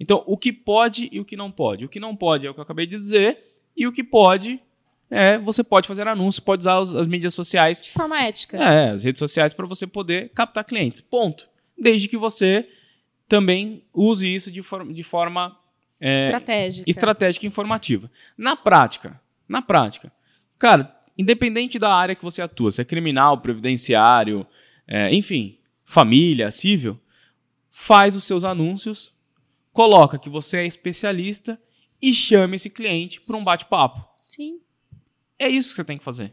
Então, 0.00 0.22
o 0.26 0.36
que 0.36 0.52
pode 0.52 1.08
e 1.12 1.20
o 1.20 1.24
que 1.24 1.36
não 1.36 1.50
pode. 1.50 1.84
O 1.84 1.88
que 1.88 2.00
não 2.00 2.16
pode 2.16 2.46
é 2.46 2.50
o 2.50 2.54
que 2.54 2.60
eu 2.60 2.64
acabei 2.64 2.86
de 2.86 2.98
dizer, 2.98 3.38
e 3.76 3.86
o 3.86 3.92
que 3.92 4.02
pode 4.02 4.60
é, 5.14 5.36
você 5.38 5.62
pode 5.62 5.86
fazer 5.86 6.08
anúncios, 6.08 6.40
pode 6.40 6.60
usar 6.60 6.80
os- 6.80 6.94
as 6.94 7.06
mídias 7.06 7.34
sociais 7.34 7.82
De 7.82 7.90
forma 7.90 8.18
ética. 8.22 8.56
é, 8.56 8.90
as 8.92 9.04
redes 9.04 9.18
sociais 9.18 9.52
para 9.52 9.66
você 9.66 9.86
poder 9.86 10.30
captar 10.34 10.64
clientes. 10.64 11.02
Ponto. 11.02 11.46
Desde 11.78 12.08
que 12.08 12.16
você 12.16 12.66
também 13.28 13.84
use 13.92 14.26
isso 14.32 14.50
de, 14.50 14.62
for 14.62 14.90
de 14.90 15.02
forma 15.02 15.56
é, 16.00 16.24
Estratégica. 16.26 16.90
estratégica 16.90 17.46
e 17.46 17.48
informativa. 17.48 18.10
Na 18.38 18.56
prática, 18.56 19.20
na 19.48 19.60
prática, 19.62 20.10
cara, 20.58 20.94
independente 21.16 21.78
da 21.78 21.94
área 21.94 22.14
que 22.14 22.24
você 22.24 22.40
atua, 22.42 22.70
se 22.72 22.80
é 22.80 22.84
criminal, 22.84 23.38
previdenciário, 23.38 24.46
é, 24.88 25.14
enfim, 25.14 25.58
família, 25.84 26.50
civil, 26.50 26.98
faz 27.72 28.14
os 28.14 28.24
seus 28.24 28.44
anúncios, 28.44 29.12
coloca 29.72 30.18
que 30.18 30.28
você 30.28 30.58
é 30.58 30.66
especialista 30.66 31.60
e 32.00 32.12
chame 32.12 32.56
esse 32.56 32.68
cliente 32.68 33.20
para 33.20 33.36
um 33.36 33.42
bate-papo. 33.42 34.06
Sim. 34.22 34.60
É 35.38 35.48
isso 35.48 35.70
que 35.70 35.76
você 35.76 35.84
tem 35.84 35.98
que 35.98 36.04
fazer. 36.04 36.32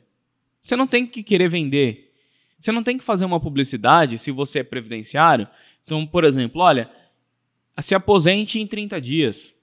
Você 0.62 0.76
não 0.76 0.86
tem 0.86 1.08
que 1.08 1.24
querer 1.24 1.50
vender. 1.50 2.14
Você 2.60 2.72
não 2.74 2.84
tem 2.84 2.98
que 2.98 3.04
fazer 3.04 3.24
uma 3.24 3.40
publicidade 3.40 4.18
se 4.18 4.32
você 4.32 4.60
é 4.60 4.64
previdenciário. 4.64 5.48
Então, 5.84 6.06
por 6.06 6.26
exemplo, 6.26 6.62
olha, 6.62 6.92
se 7.80 7.96
aposente 7.96 8.60
em 8.60 8.68
30 8.68 9.00
dias. 9.00 9.56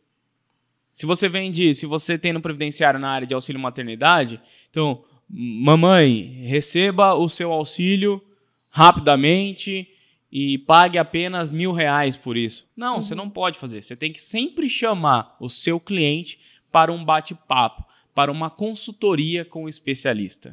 Se 0.95 1.04
você 1.04 1.28
vende, 1.28 1.75
se 1.75 1.85
você 1.85 2.16
tem 2.16 2.33
no 2.33 2.40
previdenciário 2.40 2.99
na 2.99 3.11
área 3.11 3.26
de 3.26 3.35
auxílio 3.35 3.61
maternidade, 3.61 4.40
então, 4.71 5.04
mamãe, 5.28 6.42
receba 6.47 7.14
o 7.14 7.28
seu 7.28 7.52
auxílio 7.52 8.25
rapidamente 8.71 9.90
e 10.38 10.59
pague 10.59 10.99
apenas 10.99 11.49
mil 11.49 11.73
reais 11.73 12.14
por 12.14 12.37
isso. 12.37 12.69
Não, 12.76 13.00
você 13.00 13.14
não 13.14 13.31
pode 13.31 13.59
fazer. 13.59 13.83
Você 13.83 13.97
tem 13.97 14.12
que 14.12 14.21
sempre 14.21 14.69
chamar 14.69 15.35
o 15.40 15.49
seu 15.49 15.81
cliente 15.81 16.38
para 16.71 16.93
um 16.93 17.02
bate-papo, 17.02 17.83
para 18.14 18.31
uma 18.31 18.50
consultoria 18.50 19.47
com 19.47 19.64
o 19.64 19.69
especialista. 19.69 20.52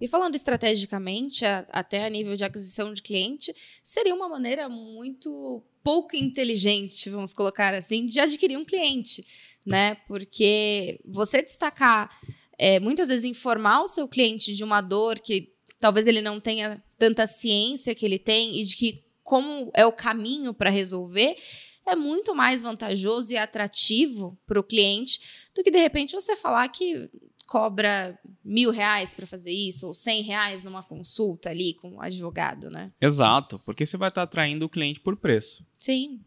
E 0.00 0.06
falando 0.06 0.36
estrategicamente, 0.36 1.44
a- 1.44 1.66
até 1.72 2.04
a 2.04 2.08
nível 2.08 2.36
de 2.36 2.44
aquisição 2.44 2.94
de 2.94 3.02
cliente, 3.02 3.52
seria 3.82 4.14
uma 4.14 4.28
maneira 4.28 4.68
muito 4.68 5.60
pouco 5.82 6.14
inteligente, 6.14 7.10
vamos 7.10 7.32
colocar 7.32 7.74
assim, 7.74 8.06
de 8.06 8.20
adquirir 8.20 8.56
um 8.56 8.64
cliente, 8.64 9.24
né? 9.64 9.96
Porque 10.06 11.00
você 11.04 11.42
destacar, 11.42 12.10
é, 12.56 12.78
muitas 12.78 13.08
vezes 13.08 13.24
informar 13.24 13.82
o 13.82 13.88
seu 13.88 14.06
cliente 14.06 14.54
de 14.54 14.62
uma 14.62 14.80
dor 14.80 15.18
que 15.18 15.52
talvez 15.80 16.06
ele 16.06 16.22
não 16.22 16.38
tenha 16.38 16.80
tanta 16.96 17.26
ciência 17.26 17.92
que 17.92 18.06
ele 18.06 18.20
tem 18.20 18.60
e 18.60 18.64
de 18.64 18.76
que 18.76 19.05
como 19.26 19.72
é 19.74 19.84
o 19.84 19.92
caminho 19.92 20.54
para 20.54 20.70
resolver, 20.70 21.36
é 21.84 21.96
muito 21.96 22.34
mais 22.34 22.62
vantajoso 22.62 23.32
e 23.32 23.36
atrativo 23.36 24.38
para 24.46 24.58
o 24.58 24.62
cliente 24.62 25.20
do 25.54 25.62
que 25.62 25.70
de 25.70 25.78
repente 25.78 26.14
você 26.14 26.36
falar 26.36 26.68
que 26.68 27.10
cobra 27.46 28.18
mil 28.44 28.70
reais 28.70 29.14
para 29.14 29.26
fazer 29.26 29.52
isso 29.52 29.88
ou 29.88 29.94
cem 29.94 30.22
reais 30.22 30.62
numa 30.62 30.82
consulta 30.82 31.50
ali 31.50 31.74
com 31.74 31.94
um 31.94 32.00
advogado, 32.00 32.68
né? 32.72 32.92
Exato, 33.00 33.60
porque 33.64 33.84
você 33.84 33.96
vai 33.96 34.08
estar 34.08 34.22
atraindo 34.22 34.64
o 34.64 34.68
cliente 34.68 35.00
por 35.00 35.16
preço. 35.16 35.66
Sim, 35.76 36.20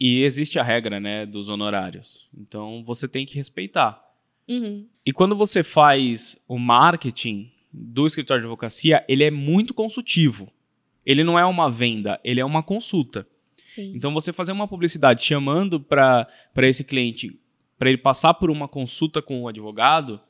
E 0.00 0.22
existe 0.22 0.58
a 0.58 0.62
regra, 0.62 1.00
né, 1.00 1.24
dos 1.26 1.48
honorários. 1.48 2.28
Então 2.36 2.84
você 2.84 3.08
tem 3.08 3.26
que 3.26 3.34
respeitar. 3.34 4.02
Uhum. 4.48 4.88
E 5.04 5.12
quando 5.12 5.36
você 5.36 5.62
faz 5.62 6.36
o 6.46 6.58
marketing 6.58 7.50
do 7.72 8.06
escritório 8.06 8.42
de 8.42 8.46
advocacia, 8.46 9.04
ele 9.08 9.24
é 9.24 9.30
muito 9.30 9.72
consultivo. 9.74 10.52
Ele 11.04 11.22
não 11.24 11.38
é 11.38 11.44
uma 11.44 11.70
venda, 11.70 12.20
ele 12.24 12.40
é 12.40 12.44
uma 12.44 12.62
consulta. 12.62 13.26
Sim. 13.66 13.92
Então 13.94 14.14
você 14.14 14.32
fazer 14.32 14.52
uma 14.52 14.68
publicidade 14.68 15.24
chamando 15.24 15.80
para 15.80 16.28
esse 16.62 16.84
cliente, 16.84 17.38
para 17.78 17.88
ele 17.88 17.98
passar 17.98 18.34
por 18.34 18.50
uma 18.50 18.68
consulta 18.68 19.20
com 19.20 19.42
o 19.42 19.48
advogado, 19.48 20.20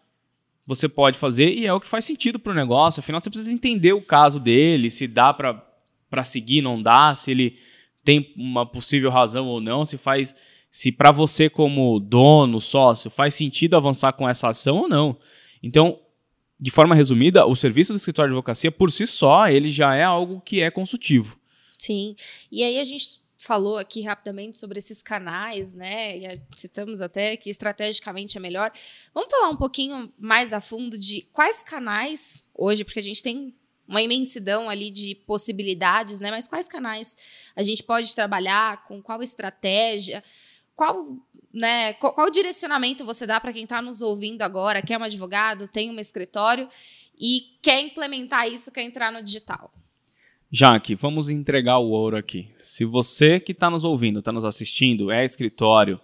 você 0.66 0.88
pode 0.88 1.18
fazer 1.18 1.52
e 1.52 1.66
é 1.66 1.72
o 1.72 1.78
que 1.78 1.86
faz 1.86 2.04
sentido 2.06 2.38
para 2.38 2.52
o 2.52 2.54
negócio. 2.54 3.00
Afinal, 3.00 3.20
você 3.20 3.28
precisa 3.28 3.52
entender 3.52 3.92
o 3.92 4.00
caso 4.00 4.40
dele, 4.40 4.90
se 4.90 5.06
dá 5.06 5.32
para 5.32 6.24
seguir, 6.24 6.62
não 6.62 6.82
dá, 6.82 7.14
se 7.14 7.30
ele 7.30 7.58
tem 8.02 8.32
uma 8.36 8.64
possível 8.64 9.10
razão 9.10 9.46
ou 9.46 9.60
não, 9.60 9.84
se 9.84 9.98
faz, 9.98 10.34
se 10.70 10.90
para 10.90 11.10
você 11.10 11.50
como 11.50 12.00
dono, 12.00 12.60
sócio, 12.60 13.10
faz 13.10 13.34
sentido 13.34 13.76
avançar 13.76 14.12
com 14.14 14.28
essa 14.28 14.48
ação 14.48 14.78
ou 14.78 14.88
não. 14.88 15.18
Então, 15.62 15.98
de 16.64 16.70
forma 16.70 16.94
resumida, 16.94 17.44
o 17.44 17.54
serviço 17.54 17.92
do 17.92 17.96
escritório 17.96 18.30
de 18.30 18.36
advocacia 18.38 18.72
por 18.72 18.90
si 18.90 19.06
só, 19.06 19.46
ele 19.46 19.70
já 19.70 19.94
é 19.94 20.02
algo 20.02 20.40
que 20.40 20.62
é 20.62 20.70
consultivo. 20.70 21.38
Sim. 21.78 22.16
E 22.50 22.64
aí 22.64 22.80
a 22.80 22.84
gente 22.84 23.20
falou 23.36 23.76
aqui 23.76 24.00
rapidamente 24.00 24.56
sobre 24.58 24.78
esses 24.78 25.02
canais, 25.02 25.74
né? 25.74 26.16
E 26.16 26.40
citamos 26.56 27.02
até 27.02 27.36
que 27.36 27.50
estrategicamente 27.50 28.38
é 28.38 28.40
melhor. 28.40 28.72
Vamos 29.12 29.30
falar 29.30 29.50
um 29.50 29.56
pouquinho 29.56 30.10
mais 30.18 30.54
a 30.54 30.60
fundo 30.60 30.96
de 30.96 31.28
quais 31.34 31.62
canais 31.62 32.46
hoje, 32.54 32.82
porque 32.82 33.00
a 33.00 33.02
gente 33.02 33.22
tem 33.22 33.54
uma 33.86 34.00
imensidão 34.00 34.70
ali 34.70 34.90
de 34.90 35.14
possibilidades, 35.14 36.18
né? 36.18 36.30
Mas 36.30 36.48
quais 36.48 36.66
canais 36.66 37.14
a 37.54 37.62
gente 37.62 37.82
pode 37.82 38.14
trabalhar, 38.14 38.84
com 38.84 39.02
qual 39.02 39.22
estratégia, 39.22 40.24
qual, 40.74 41.16
né, 41.52 41.92
qual, 41.94 42.12
qual 42.12 42.30
direcionamento 42.30 43.04
você 43.04 43.26
dá 43.26 43.40
para 43.40 43.52
quem 43.52 43.64
está 43.64 43.80
nos 43.80 44.00
ouvindo 44.00 44.42
agora, 44.42 44.82
que 44.82 44.92
é 44.92 44.98
um 44.98 45.02
advogado, 45.02 45.68
tem 45.68 45.90
um 45.90 46.00
escritório 46.00 46.68
e 47.18 47.56
quer 47.62 47.80
implementar 47.80 48.48
isso, 48.48 48.72
quer 48.72 48.82
entrar 48.82 49.12
no 49.12 49.22
digital? 49.22 49.72
Jaque, 50.50 50.94
vamos 50.94 51.28
entregar 51.28 51.78
o 51.78 51.90
ouro 51.90 52.16
aqui. 52.16 52.48
Se 52.56 52.84
você 52.84 53.40
que 53.40 53.52
está 53.52 53.68
nos 53.68 53.84
ouvindo, 53.84 54.20
está 54.20 54.30
nos 54.30 54.44
assistindo, 54.44 55.10
é 55.10 55.24
escritório, 55.24 56.00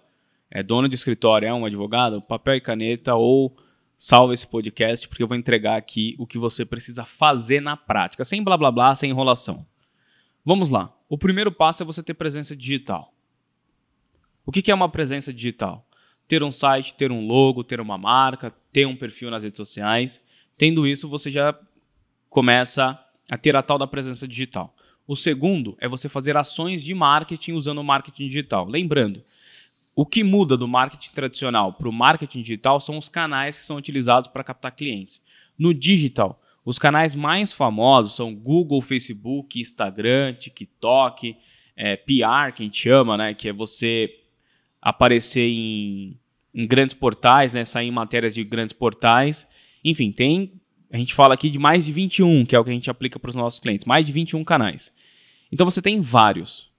é 0.49 0.61
dono 0.61 0.89
de 0.89 0.95
escritório, 0.95 1.47
é 1.47 1.53
um 1.53 1.65
advogado, 1.65 2.21
papel 2.21 2.55
e 2.55 2.61
caneta 2.61 3.15
ou 3.15 3.55
salva 3.97 4.33
esse 4.33 4.47
podcast, 4.47 5.07
porque 5.07 5.23
eu 5.23 5.27
vou 5.27 5.37
entregar 5.37 5.77
aqui 5.77 6.15
o 6.17 6.25
que 6.25 6.37
você 6.37 6.65
precisa 6.65 7.05
fazer 7.05 7.61
na 7.61 7.77
prática, 7.77 8.25
sem 8.25 8.43
blá 8.43 8.57
blá 8.57 8.71
blá, 8.71 8.95
sem 8.95 9.11
enrolação. 9.11 9.65
Vamos 10.43 10.69
lá. 10.69 10.93
O 11.07 11.17
primeiro 11.17 11.51
passo 11.51 11.83
é 11.83 11.85
você 11.85 12.01
ter 12.01 12.15
presença 12.15 12.55
digital. 12.55 13.13
O 14.45 14.51
que 14.51 14.71
é 14.71 14.75
uma 14.75 14.89
presença 14.89 15.33
digital? 15.33 15.85
Ter 16.27 16.43
um 16.43 16.51
site, 16.51 16.93
ter 16.93 17.11
um 17.11 17.27
logo, 17.27 17.63
ter 17.63 17.79
uma 17.79 17.97
marca, 17.97 18.53
ter 18.71 18.85
um 18.85 18.95
perfil 18.95 19.29
nas 19.29 19.43
redes 19.43 19.57
sociais. 19.57 20.21
Tendo 20.57 20.87
isso, 20.87 21.09
você 21.09 21.29
já 21.29 21.57
começa 22.29 22.99
a 23.29 23.37
ter 23.37 23.55
a 23.55 23.61
tal 23.61 23.77
da 23.77 23.87
presença 23.87 24.27
digital. 24.27 24.75
O 25.07 25.15
segundo 25.15 25.75
é 25.79 25.87
você 25.87 26.07
fazer 26.07 26.37
ações 26.37 26.83
de 26.83 26.93
marketing 26.93 27.53
usando 27.53 27.79
o 27.79 27.83
marketing 27.83 28.27
digital. 28.27 28.65
Lembrando, 28.67 29.21
o 29.95 30.05
que 30.05 30.23
muda 30.23 30.55
do 30.55 30.67
marketing 30.67 31.11
tradicional 31.11 31.73
para 31.73 31.89
o 31.89 31.93
marketing 31.93 32.41
digital 32.41 32.79
são 32.79 32.97
os 32.97 33.09
canais 33.09 33.57
que 33.57 33.63
são 33.63 33.75
utilizados 33.75 34.29
para 34.29 34.43
captar 34.43 34.71
clientes. 34.71 35.21
No 35.57 35.73
digital, 35.73 36.41
os 36.63 36.79
canais 36.79 37.15
mais 37.15 37.51
famosos 37.51 38.15
são 38.15 38.33
Google, 38.33 38.81
Facebook, 38.81 39.59
Instagram, 39.59 40.33
TikTok, 40.33 41.35
é, 41.75 41.97
PR, 41.97 42.53
que 42.55 42.63
a 42.63 42.65
gente 42.65 42.79
chama, 42.79 43.17
né? 43.17 43.33
Que 43.33 43.49
é 43.49 43.53
você 43.53 44.20
aparecer 44.81 45.47
em, 45.47 46.17
em 46.53 46.65
grandes 46.65 46.95
portais, 46.95 47.53
né? 47.53 47.63
Sair 47.63 47.87
em 47.87 47.91
matérias 47.91 48.33
de 48.33 48.43
grandes 48.43 48.73
portais. 48.73 49.47
Enfim, 49.83 50.11
tem. 50.11 50.53
A 50.91 50.97
gente 50.97 51.13
fala 51.13 51.33
aqui 51.33 51.49
de 51.49 51.59
mais 51.59 51.85
de 51.85 51.91
21, 51.91 52.45
que 52.45 52.55
é 52.55 52.59
o 52.59 52.63
que 52.63 52.69
a 52.69 52.73
gente 52.73 52.89
aplica 52.89 53.19
para 53.19 53.29
os 53.29 53.35
nossos 53.35 53.59
clientes. 53.59 53.85
Mais 53.85 54.05
de 54.05 54.11
21 54.11 54.43
canais. 54.43 54.93
Então 55.51 55.69
você 55.69 55.81
tem 55.81 56.01
vários. 56.01 56.69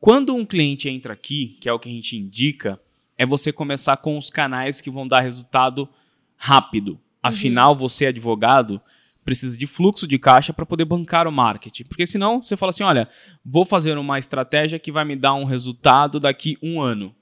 Quando 0.00 0.34
um 0.34 0.46
cliente 0.46 0.88
entra 0.88 1.12
aqui, 1.12 1.56
que 1.60 1.68
é 1.68 1.72
o 1.72 1.78
que 1.78 1.88
a 1.88 1.92
gente 1.92 2.16
indica, 2.16 2.80
é 3.16 3.26
você 3.26 3.52
começar 3.52 3.96
com 3.96 4.16
os 4.16 4.30
canais 4.30 4.80
que 4.80 4.90
vão 4.90 5.08
dar 5.08 5.20
resultado 5.20 5.88
rápido. 6.36 7.00
Afinal, 7.20 7.74
você, 7.74 8.06
advogado, 8.06 8.80
precisa 9.24 9.58
de 9.58 9.66
fluxo 9.66 10.06
de 10.06 10.18
caixa 10.18 10.52
para 10.52 10.64
poder 10.64 10.84
bancar 10.84 11.26
o 11.26 11.32
marketing. 11.32 11.84
Porque 11.84 12.06
senão 12.06 12.40
você 12.40 12.56
fala 12.56 12.70
assim: 12.70 12.84
olha, 12.84 13.08
vou 13.44 13.66
fazer 13.66 13.98
uma 13.98 14.18
estratégia 14.18 14.78
que 14.78 14.92
vai 14.92 15.04
me 15.04 15.16
dar 15.16 15.34
um 15.34 15.44
resultado 15.44 16.20
daqui 16.20 16.56
um 16.62 16.80
ano. 16.80 17.14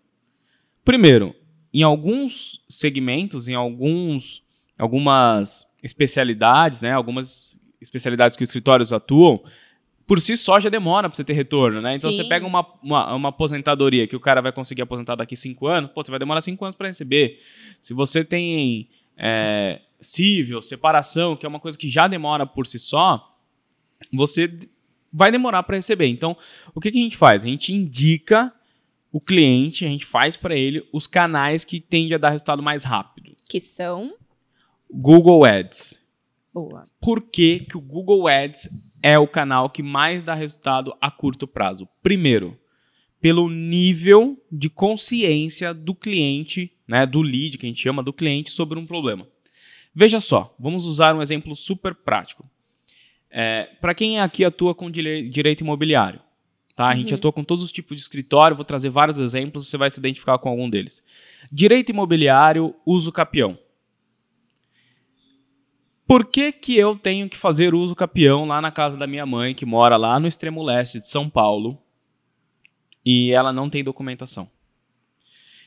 Primeiro, 0.86 1.34
em 1.74 1.82
alguns 1.82 2.64
segmentos, 2.68 3.48
em 3.48 3.54
alguns, 3.56 4.44
algumas 4.78 5.66
especialidades, 5.82 6.80
né, 6.80 6.92
algumas 6.92 7.60
especialidades 7.80 8.36
que 8.36 8.44
os 8.44 8.48
escritórios 8.48 8.92
atuam, 8.92 9.42
por 10.06 10.20
si 10.20 10.36
só 10.36 10.60
já 10.60 10.70
demora 10.70 11.08
para 11.08 11.16
você 11.16 11.24
ter 11.24 11.32
retorno, 11.32 11.82
né? 11.82 11.96
Então 11.96 12.12
Sim. 12.12 12.18
você 12.18 12.28
pega 12.28 12.46
uma, 12.46 12.64
uma, 12.80 13.14
uma 13.14 13.28
aposentadoria 13.30 14.06
que 14.06 14.14
o 14.14 14.20
cara 14.20 14.40
vai 14.40 14.52
conseguir 14.52 14.82
aposentar 14.82 15.16
daqui 15.16 15.34
cinco 15.34 15.66
anos, 15.66 15.90
pô, 15.90 16.04
você 16.04 16.10
vai 16.12 16.20
demorar 16.20 16.40
cinco 16.40 16.64
anos 16.64 16.76
para 16.76 16.86
receber. 16.86 17.40
Se 17.80 17.92
você 17.92 18.24
tem 18.24 18.88
é, 19.16 19.80
cível, 20.00 20.62
separação, 20.62 21.34
que 21.34 21.44
é 21.44 21.48
uma 21.48 21.58
coisa 21.58 21.76
que 21.76 21.88
já 21.88 22.06
demora 22.06 22.46
por 22.46 22.64
si 22.64 22.78
só, 22.78 23.36
você 24.12 24.56
vai 25.12 25.32
demorar 25.32 25.64
para 25.64 25.74
receber. 25.74 26.06
Então, 26.06 26.36
o 26.72 26.80
que, 26.80 26.92
que 26.92 26.98
a 27.00 27.02
gente 27.02 27.16
faz? 27.16 27.42
A 27.44 27.48
gente 27.48 27.72
indica 27.72 28.54
o 29.16 29.20
cliente, 29.20 29.86
a 29.86 29.88
gente 29.88 30.04
faz 30.04 30.36
para 30.36 30.54
ele 30.54 30.86
os 30.92 31.06
canais 31.06 31.64
que 31.64 31.80
tendem 31.80 32.12
a 32.12 32.18
dar 32.18 32.28
resultado 32.28 32.62
mais 32.62 32.84
rápido. 32.84 33.34
Que 33.48 33.58
são. 33.58 34.14
Google 34.92 35.42
Ads. 35.46 35.98
Boa. 36.52 36.84
Por 37.00 37.22
que, 37.22 37.60
que 37.60 37.78
o 37.78 37.80
Google 37.80 38.28
Ads 38.28 38.68
é 39.02 39.18
o 39.18 39.26
canal 39.26 39.70
que 39.70 39.82
mais 39.82 40.22
dá 40.22 40.34
resultado 40.34 40.94
a 41.00 41.10
curto 41.10 41.46
prazo? 41.46 41.88
Primeiro, 42.02 42.58
pelo 43.18 43.48
nível 43.48 44.36
de 44.52 44.68
consciência 44.68 45.72
do 45.72 45.94
cliente, 45.94 46.70
né, 46.86 47.06
do 47.06 47.22
lead, 47.22 47.56
que 47.56 47.64
a 47.64 47.70
gente 47.70 47.80
chama 47.80 48.02
do 48.02 48.12
cliente, 48.12 48.50
sobre 48.50 48.78
um 48.78 48.84
problema. 48.84 49.26
Veja 49.94 50.20
só, 50.20 50.54
vamos 50.60 50.84
usar 50.84 51.16
um 51.16 51.22
exemplo 51.22 51.56
super 51.56 51.94
prático. 51.94 52.46
É, 53.30 53.62
Para 53.80 53.94
quem 53.94 54.20
aqui 54.20 54.44
atua 54.44 54.74
com 54.74 54.90
direito 54.90 55.62
imobiliário, 55.62 56.20
tá? 56.76 56.88
A 56.88 56.94
gente 56.94 57.12
Uhum. 57.12 57.18
atua 57.18 57.32
com 57.32 57.42
todos 57.42 57.64
os 57.64 57.72
tipos 57.72 57.96
de 57.96 58.02
escritório, 58.02 58.54
vou 58.54 58.64
trazer 58.64 58.90
vários 58.90 59.18
exemplos, 59.18 59.68
você 59.68 59.78
vai 59.78 59.90
se 59.90 59.98
identificar 59.98 60.38
com 60.38 60.50
algum 60.50 60.68
deles. 60.70 61.02
Direito 61.50 61.90
imobiliário, 61.90 62.74
uso 62.84 63.10
capião. 63.10 63.58
Por 66.06 66.26
que, 66.26 66.52
que 66.52 66.76
eu 66.76 66.94
tenho 66.94 67.28
que 67.28 67.36
fazer 67.36 67.74
uso 67.74 67.94
capião 67.94 68.46
lá 68.46 68.60
na 68.60 68.70
casa 68.70 68.96
da 68.96 69.06
minha 69.08 69.26
mãe, 69.26 69.54
que 69.54 69.66
mora 69.66 69.96
lá 69.96 70.20
no 70.20 70.28
extremo 70.28 70.62
leste 70.62 71.00
de 71.00 71.08
São 71.08 71.28
Paulo, 71.28 71.76
e 73.04 73.32
ela 73.32 73.52
não 73.52 73.68
tem 73.68 73.82
documentação? 73.82 74.48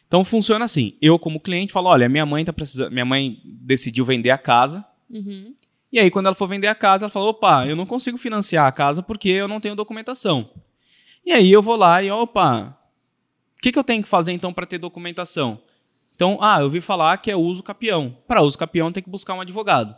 Então 0.08 0.24
funciona 0.24 0.64
assim. 0.66 0.96
Eu, 1.02 1.20
como 1.20 1.40
cliente, 1.40 1.74
falo: 1.74 1.90
olha, 1.90 2.08
minha 2.08 2.26
mãe 2.26 2.46
tá 2.46 2.54
precisando. 2.54 2.92
Minha 2.92 3.06
mãe 3.06 3.42
decidiu 3.44 4.06
vender 4.06 4.32
a 4.32 4.38
casa. 4.38 4.86
Uhum. 5.10 5.54
E 5.92 6.00
aí, 6.00 6.10
quando 6.10 6.28
ela 6.28 6.36
for 6.36 6.48
vender 6.48 6.68
a 6.68 6.74
casa, 6.76 7.06
ela 7.06 7.12
fala: 7.12 7.26
opa, 7.26 7.68
eu 7.68 7.76
não 7.76 7.86
consigo 7.86 8.18
financiar 8.18 8.66
a 8.66 8.72
casa 8.72 9.04
porque 9.04 9.30
eu 9.30 9.48
não 9.48 9.60
tenho 9.60 9.76
documentação. 9.76 10.50
E 11.30 11.32
aí 11.32 11.52
eu 11.52 11.62
vou 11.62 11.76
lá 11.76 12.02
e, 12.02 12.10
opa, 12.10 12.76
o 13.56 13.62
que, 13.62 13.72
que 13.72 13.78
eu 13.78 13.84
tenho 13.84 14.02
que 14.02 14.10
fazer 14.10 14.32
então 14.32 14.52
para 14.52 14.66
ter 14.66 14.80
documentação? 14.80 15.62
Então, 16.16 16.40
ah, 16.42 16.58
eu 16.58 16.64
ouvi 16.64 16.82
falar 16.82 17.16
que 17.20 17.30
é 17.30 17.36
uso 17.36 17.62
capião. 17.62 18.18
Para 18.28 18.42
uso 18.42 18.58
capião 18.58 18.92
tem 18.92 19.04
que 19.04 19.12
buscar 19.12 19.36
um 19.36 19.42
advogado. 19.42 19.96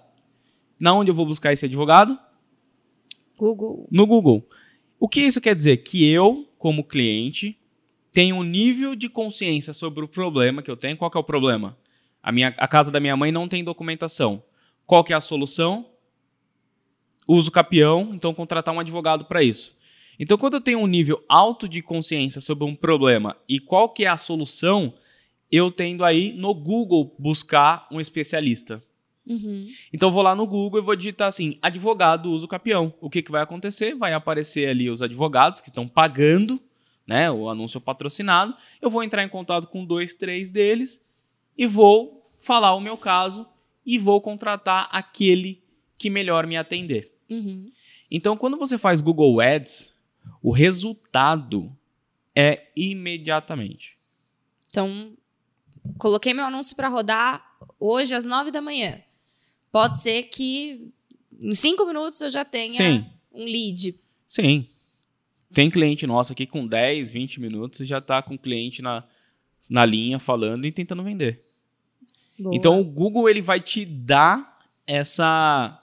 Na 0.82 0.94
onde 0.94 1.10
eu 1.10 1.16
vou 1.16 1.26
buscar 1.26 1.54
esse 1.54 1.64
advogado? 1.64 2.20
Google. 3.38 3.88
No 3.90 4.06
Google. 4.06 4.46
O 5.00 5.08
que 5.08 5.22
isso 5.22 5.40
quer 5.40 5.56
dizer? 5.56 5.78
Que 5.78 6.06
eu, 6.12 6.50
como 6.58 6.84
cliente, 6.84 7.58
tenho 8.12 8.36
um 8.36 8.44
nível 8.44 8.94
de 8.94 9.08
consciência 9.08 9.72
sobre 9.72 10.04
o 10.04 10.10
problema 10.10 10.62
que 10.62 10.70
eu 10.70 10.76
tenho. 10.76 10.98
Qual 10.98 11.10
que 11.10 11.18
é 11.18 11.22
o 11.22 11.24
problema? 11.24 11.78
A, 12.22 12.30
minha, 12.34 12.54
a 12.58 12.68
casa 12.68 12.92
da 12.92 13.00
minha 13.00 13.16
mãe 13.16 13.32
não 13.32 13.48
tem 13.48 13.64
documentação. 13.64 14.44
Qual 14.86 15.02
que 15.02 15.14
é 15.14 15.16
a 15.16 15.22
solução? 15.22 15.92
Uso 17.26 17.50
capião, 17.50 18.10
então 18.12 18.34
contratar 18.34 18.76
um 18.76 18.82
advogado 18.82 19.24
para 19.24 19.42
isso. 19.42 19.80
Então, 20.22 20.38
quando 20.38 20.54
eu 20.54 20.62
tenho 20.62 20.78
um 20.78 20.86
nível 20.86 21.26
alto 21.28 21.68
de 21.68 21.82
consciência 21.82 22.40
sobre 22.40 22.64
um 22.64 22.76
problema 22.76 23.36
e 23.50 23.60
qual 23.60 23.90
que 23.90 24.06
é 24.06 24.08
a 24.08 24.16
solução, 24.16 24.94
eu 25.52 25.72
tendo 25.72 26.06
aí 26.06 26.32
no 26.32 26.54
Google 26.54 27.16
buscar 27.18 27.88
um 27.92 28.00
especialista. 28.00 28.84
Uhum. 29.26 29.68
Então 29.92 30.10
eu 30.10 30.14
vou 30.14 30.22
lá 30.22 30.36
no 30.36 30.46
Google 30.46 30.80
e 30.80 30.84
vou 30.84 30.96
digitar 30.96 31.28
assim, 31.28 31.58
advogado 31.60 32.32
uso 32.32 32.48
capião. 32.48 32.94
O 33.02 33.10
que, 33.10 33.24
que 33.24 33.32
vai 33.32 33.42
acontecer? 33.42 33.96
Vai 33.96 34.14
aparecer 34.14 34.70
ali 34.70 34.92
os 34.92 35.02
advogados 35.02 35.60
que 35.60 35.70
estão 35.70 35.88
pagando, 35.88 36.62
né, 37.08 37.32
o 37.32 37.50
anúncio 37.50 37.82
patrocinado. 37.82 38.56
Eu 38.80 38.92
vou 38.92 39.04
entrar 39.04 39.24
em 39.24 39.30
contato 39.30 39.68
com 39.70 39.84
dois, 39.84 40.14
três 40.14 40.52
deles 40.52 41.04
e 41.58 41.66
vou 41.66 42.30
falar 42.38 42.76
o 42.76 42.80
meu 42.80 42.96
caso 42.96 43.48
e 43.84 43.98
vou 43.98 44.22
contratar 44.22 44.88
aquele 44.92 45.64
que 45.98 46.12
melhor 46.12 46.46
me 46.46 46.58
atender. 46.58 47.12
Uhum. 47.28 47.72
Então, 48.12 48.38
quando 48.38 48.56
você 48.56 48.78
faz 48.78 49.02
Google 49.02 49.42
Ads, 49.42 49.91
o 50.42 50.52
resultado 50.52 51.76
é 52.36 52.70
imediatamente. 52.76 53.98
Então, 54.68 55.14
coloquei 55.98 56.34
meu 56.34 56.46
anúncio 56.46 56.76
para 56.76 56.88
rodar 56.88 57.46
hoje 57.80 58.16
às 58.16 58.26
nove 58.26 58.52
da 58.52 58.62
manhã. 58.62 59.02
Pode 59.72 60.00
ser 60.00 60.24
que 60.24 60.92
em 61.40 61.56
cinco 61.56 61.86
minutos 61.86 62.22
eu 62.22 62.30
já 62.30 62.46
tenha 62.46 62.70
Sim. 62.70 63.06
um 63.32 63.44
lead. 63.44 63.96
Sim. 64.28 64.68
Tem 65.54 65.70
cliente 65.70 66.08
nosso 66.08 66.32
aqui 66.32 66.46
com 66.46 66.66
10, 66.66 67.12
20 67.12 67.42
minutos 67.42 67.80
e 67.82 67.86
já 67.86 67.98
está 67.98 68.22
com 68.22 68.36
o 68.36 68.40
cliente 68.40 68.82
na, 68.82 69.04
na 69.70 69.86
linha 69.86 70.20
falando 70.20 70.66
e 70.66 70.72
tentando 70.72 71.04
vender. 71.04 71.44
Boa. 72.40 72.56
Então 72.56 72.80
o 72.80 72.84
Google 72.84 73.30
ele 73.30 73.42
vai 73.42 73.60
te 73.60 73.86
dar 73.86 74.60
essa 74.88 75.81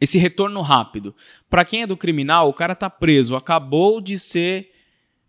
esse 0.00 0.18
retorno 0.18 0.60
rápido. 0.60 1.14
Para 1.48 1.64
quem 1.64 1.82
é 1.82 1.86
do 1.86 1.96
criminal, 1.96 2.48
o 2.48 2.54
cara 2.54 2.74
tá 2.74 2.88
preso, 2.88 3.36
acabou 3.36 4.00
de 4.00 4.18
ser 4.18 4.70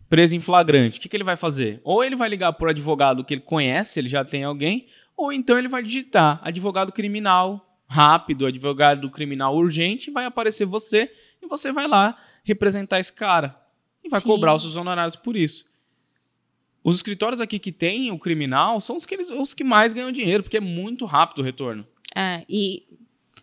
preso 0.08 0.34
em 0.34 0.40
flagrante. 0.40 0.98
O 0.98 1.02
que, 1.02 1.08
que 1.08 1.16
ele 1.16 1.24
vai 1.24 1.36
fazer? 1.36 1.80
Ou 1.84 2.02
ele 2.02 2.16
vai 2.16 2.28
ligar 2.28 2.52
por 2.52 2.68
advogado 2.68 3.24
que 3.24 3.34
ele 3.34 3.40
conhece, 3.40 3.98
ele 3.98 4.08
já 4.08 4.24
tem 4.24 4.44
alguém, 4.44 4.86
ou 5.16 5.32
então 5.32 5.58
ele 5.58 5.68
vai 5.68 5.82
digitar 5.82 6.40
advogado 6.42 6.92
criminal 6.92 7.66
rápido, 7.86 8.46
advogado 8.46 9.10
criminal 9.10 9.54
urgente, 9.56 10.10
vai 10.10 10.24
aparecer 10.24 10.64
você 10.64 11.10
e 11.42 11.46
você 11.46 11.72
vai 11.72 11.88
lá 11.88 12.16
representar 12.44 13.00
esse 13.00 13.12
cara 13.12 13.60
e 14.02 14.08
vai 14.08 14.20
Sim. 14.20 14.28
cobrar 14.28 14.54
os 14.54 14.62
seus 14.62 14.76
honorários 14.76 15.16
por 15.16 15.36
isso. 15.36 15.68
Os 16.82 16.96
escritórios 16.96 17.40
aqui 17.40 17.58
que 17.58 17.72
tem 17.72 18.10
o 18.10 18.18
criminal 18.18 18.80
são 18.80 18.96
os 18.96 19.04
que, 19.04 19.14
eles, 19.14 19.28
os 19.30 19.52
que 19.52 19.62
mais 19.62 19.92
ganham 19.92 20.10
dinheiro, 20.10 20.42
porque 20.42 20.56
é 20.56 20.60
muito 20.60 21.04
rápido 21.04 21.40
o 21.40 21.44
retorno. 21.44 21.86
É, 22.16 22.44
e 22.48 22.84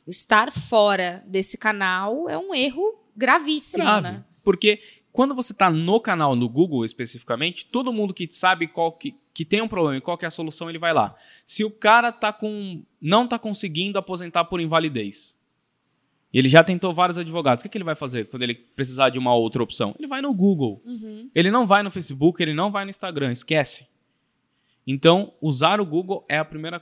estar 0.06 0.52
fora 0.52 1.24
desse 1.26 1.58
canal 1.58 2.30
é 2.30 2.38
um 2.38 2.54
erro 2.54 2.96
gravíssimo, 3.16 3.84
Grave. 3.84 4.10
né? 4.10 4.24
Porque 4.44 4.80
quando 5.12 5.34
você 5.34 5.52
está 5.52 5.72
no 5.72 6.00
canal 6.00 6.36
no 6.36 6.48
Google 6.48 6.86
especificamente, 6.86 7.66
todo 7.66 7.92
mundo 7.92 8.14
que 8.14 8.28
sabe 8.32 8.68
qual 8.68 8.92
que, 8.92 9.16
que 9.34 9.44
tem 9.44 9.62
um 9.62 9.68
problema 9.68 9.98
e 9.98 10.02
qual 10.02 10.18
que 10.18 10.26
é 10.26 10.28
a 10.28 10.32
solução, 10.32 10.70
ele 10.70 10.78
vai 10.78 10.94
lá. 10.94 11.16
Se 11.46 11.64
o 11.64 11.72
cara 11.72 12.12
tá 12.12 12.32
com 12.32 12.84
não 13.02 13.24
está 13.24 13.40
conseguindo 13.40 13.98
aposentar 13.98 14.46
por 14.46 14.62
invalidez, 14.62 15.38
e 16.34 16.38
ele 16.38 16.50
já 16.50 16.64
tentou 16.64 16.94
vários 16.94 17.18
advogados, 17.18 17.62
o 17.62 17.64
que, 17.64 17.70
que 17.70 17.78
ele 17.78 17.84
vai 17.84 17.96
fazer 17.96 18.28
quando 18.28 18.44
ele 18.44 18.54
precisar 18.54 19.10
de 19.10 19.18
uma 19.18 19.34
outra 19.34 19.64
opção? 19.64 19.96
Ele 19.98 20.08
vai 20.08 20.22
no 20.22 20.34
Google. 20.34 20.82
Uhum. 20.86 21.30
Ele 21.34 21.50
não 21.50 21.66
vai 21.66 21.82
no 21.82 21.90
Facebook, 21.90 22.42
ele 22.42 22.54
não 22.54 22.70
vai 22.70 22.84
no 22.84 22.90
Instagram, 22.90 23.32
esquece. 23.32 23.88
Então, 24.86 25.34
usar 25.42 25.82
o 25.82 25.86
Google 25.86 26.26
é 26.30 26.38
a 26.38 26.46
primeira 26.46 26.80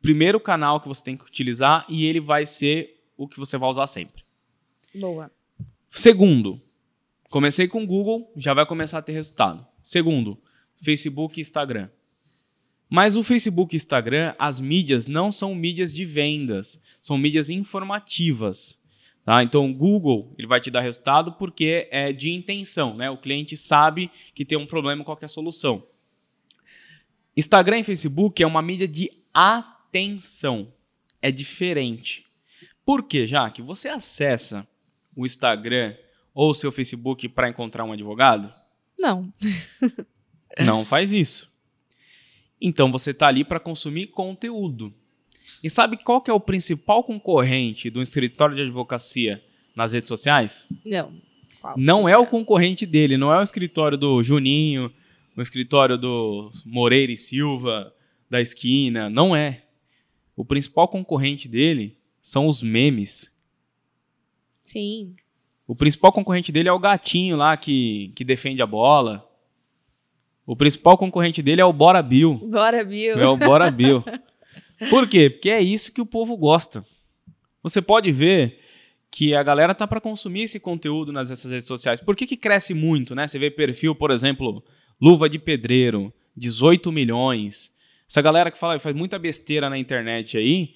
primeiro 0.00 0.38
canal 0.38 0.80
que 0.80 0.88
você 0.88 1.04
tem 1.04 1.16
que 1.16 1.24
utilizar 1.24 1.84
e 1.88 2.04
ele 2.04 2.20
vai 2.20 2.46
ser 2.46 3.02
o 3.16 3.26
que 3.26 3.38
você 3.38 3.56
vai 3.56 3.68
usar 3.68 3.86
sempre. 3.86 4.22
Boa. 4.94 5.30
Segundo, 5.90 6.60
comecei 7.30 7.66
com 7.66 7.82
o 7.82 7.86
Google, 7.86 8.30
já 8.36 8.54
vai 8.54 8.66
começar 8.66 8.98
a 8.98 9.02
ter 9.02 9.12
resultado. 9.12 9.66
Segundo, 9.82 10.38
Facebook 10.76 11.38
e 11.38 11.42
Instagram. 11.42 11.88
Mas 12.88 13.16
o 13.16 13.24
Facebook 13.24 13.74
e 13.74 13.78
Instagram, 13.78 14.34
as 14.38 14.60
mídias 14.60 15.06
não 15.06 15.30
são 15.32 15.54
mídias 15.54 15.92
de 15.92 16.04
vendas, 16.04 16.80
são 17.00 17.18
mídias 17.18 17.50
informativas. 17.50 18.78
Tá? 19.24 19.42
Então, 19.42 19.68
o 19.68 19.74
Google 19.74 20.32
ele 20.38 20.46
vai 20.46 20.60
te 20.60 20.70
dar 20.70 20.82
resultado 20.82 21.32
porque 21.32 21.88
é 21.90 22.12
de 22.12 22.30
intenção. 22.30 22.94
Né? 22.94 23.10
O 23.10 23.16
cliente 23.16 23.56
sabe 23.56 24.10
que 24.34 24.44
tem 24.44 24.56
um 24.56 24.66
problema, 24.66 25.02
qual 25.02 25.18
é 25.20 25.24
a 25.24 25.28
solução. 25.28 25.84
Instagram 27.36 27.80
e 27.80 27.84
Facebook 27.84 28.40
é 28.40 28.46
uma 28.46 28.62
mídia 28.62 28.86
de 28.86 29.10
atenção. 29.34 29.75
É 31.20 31.30
diferente. 31.30 32.24
Por 32.84 33.02
quê, 33.02 33.26
Jaque? 33.26 33.62
Você 33.62 33.88
acessa 33.88 34.66
o 35.14 35.26
Instagram 35.26 35.94
ou 36.34 36.50
o 36.50 36.54
seu 36.54 36.70
Facebook 36.70 37.28
para 37.28 37.48
encontrar 37.48 37.84
um 37.84 37.92
advogado? 37.92 38.52
Não. 38.98 39.32
Não 40.64 40.84
faz 40.84 41.12
isso. 41.12 41.52
Então 42.60 42.90
você 42.90 43.10
está 43.10 43.28
ali 43.28 43.44
para 43.44 43.60
consumir 43.60 44.08
conteúdo. 44.08 44.92
E 45.62 45.70
sabe 45.70 45.96
qual 45.96 46.20
que 46.20 46.30
é 46.30 46.34
o 46.34 46.40
principal 46.40 47.02
concorrente 47.04 47.90
do 47.90 48.02
escritório 48.02 48.56
de 48.56 48.62
advocacia 48.62 49.42
nas 49.74 49.92
redes 49.92 50.08
sociais? 50.08 50.66
Não. 50.84 51.12
Qual 51.60 51.74
Não 51.76 52.08
é 52.08 52.16
o 52.16 52.26
concorrente 52.26 52.86
dele, 52.86 53.16
não 53.16 53.32
é 53.32 53.38
o 53.38 53.42
escritório 53.42 53.98
do 53.98 54.22
Juninho, 54.22 54.92
o 55.36 55.42
escritório 55.42 55.98
do 55.98 56.50
Moreira 56.64 57.12
e 57.12 57.16
Silva, 57.16 57.92
da 58.28 58.40
esquina, 58.40 59.10
não 59.10 59.36
é. 59.36 59.62
O 60.36 60.44
principal 60.44 60.86
concorrente 60.86 61.48
dele 61.48 61.98
são 62.20 62.46
os 62.46 62.62
memes. 62.62 63.32
Sim. 64.60 65.16
O 65.66 65.74
principal 65.74 66.12
concorrente 66.12 66.52
dele 66.52 66.68
é 66.68 66.72
o 66.72 66.78
gatinho 66.78 67.36
lá 67.36 67.56
que, 67.56 68.12
que 68.14 68.24
defende 68.24 68.62
a 68.62 68.66
bola. 68.66 69.28
O 70.44 70.54
principal 70.54 70.96
concorrente 70.96 71.42
dele 71.42 71.60
é 71.60 71.64
o 71.64 71.72
Bora 71.72 72.02
Bill. 72.02 72.34
Bora, 72.50 72.84
Bill. 72.84 73.18
É 73.18 73.26
o 73.26 73.36
Bora 73.36 73.70
Bill. 73.72 74.04
Por 74.90 75.08
quê? 75.08 75.30
Porque 75.30 75.50
é 75.50 75.60
isso 75.60 75.92
que 75.92 76.00
o 76.00 76.06
povo 76.06 76.36
gosta. 76.36 76.84
Você 77.62 77.82
pode 77.82 78.12
ver 78.12 78.60
que 79.10 79.34
a 79.34 79.42
galera 79.42 79.74
tá 79.74 79.86
para 79.86 80.00
consumir 80.00 80.42
esse 80.42 80.60
conteúdo 80.60 81.10
nas 81.10 81.30
essas 81.30 81.50
redes 81.50 81.66
sociais. 81.66 82.00
Por 82.00 82.14
que, 82.14 82.26
que 82.26 82.36
cresce 82.36 82.74
muito, 82.74 83.14
né? 83.14 83.26
Você 83.26 83.38
vê 83.38 83.50
perfil, 83.50 83.94
por 83.94 84.10
exemplo, 84.10 84.62
Luva 85.00 85.28
de 85.28 85.38
Pedreiro, 85.38 86.12
18 86.36 86.92
milhões. 86.92 87.74
Essa 88.08 88.22
galera 88.22 88.50
que 88.50 88.58
fala, 88.58 88.78
faz 88.78 88.94
muita 88.94 89.18
besteira 89.18 89.68
na 89.68 89.76
internet 89.78 90.38
aí, 90.38 90.74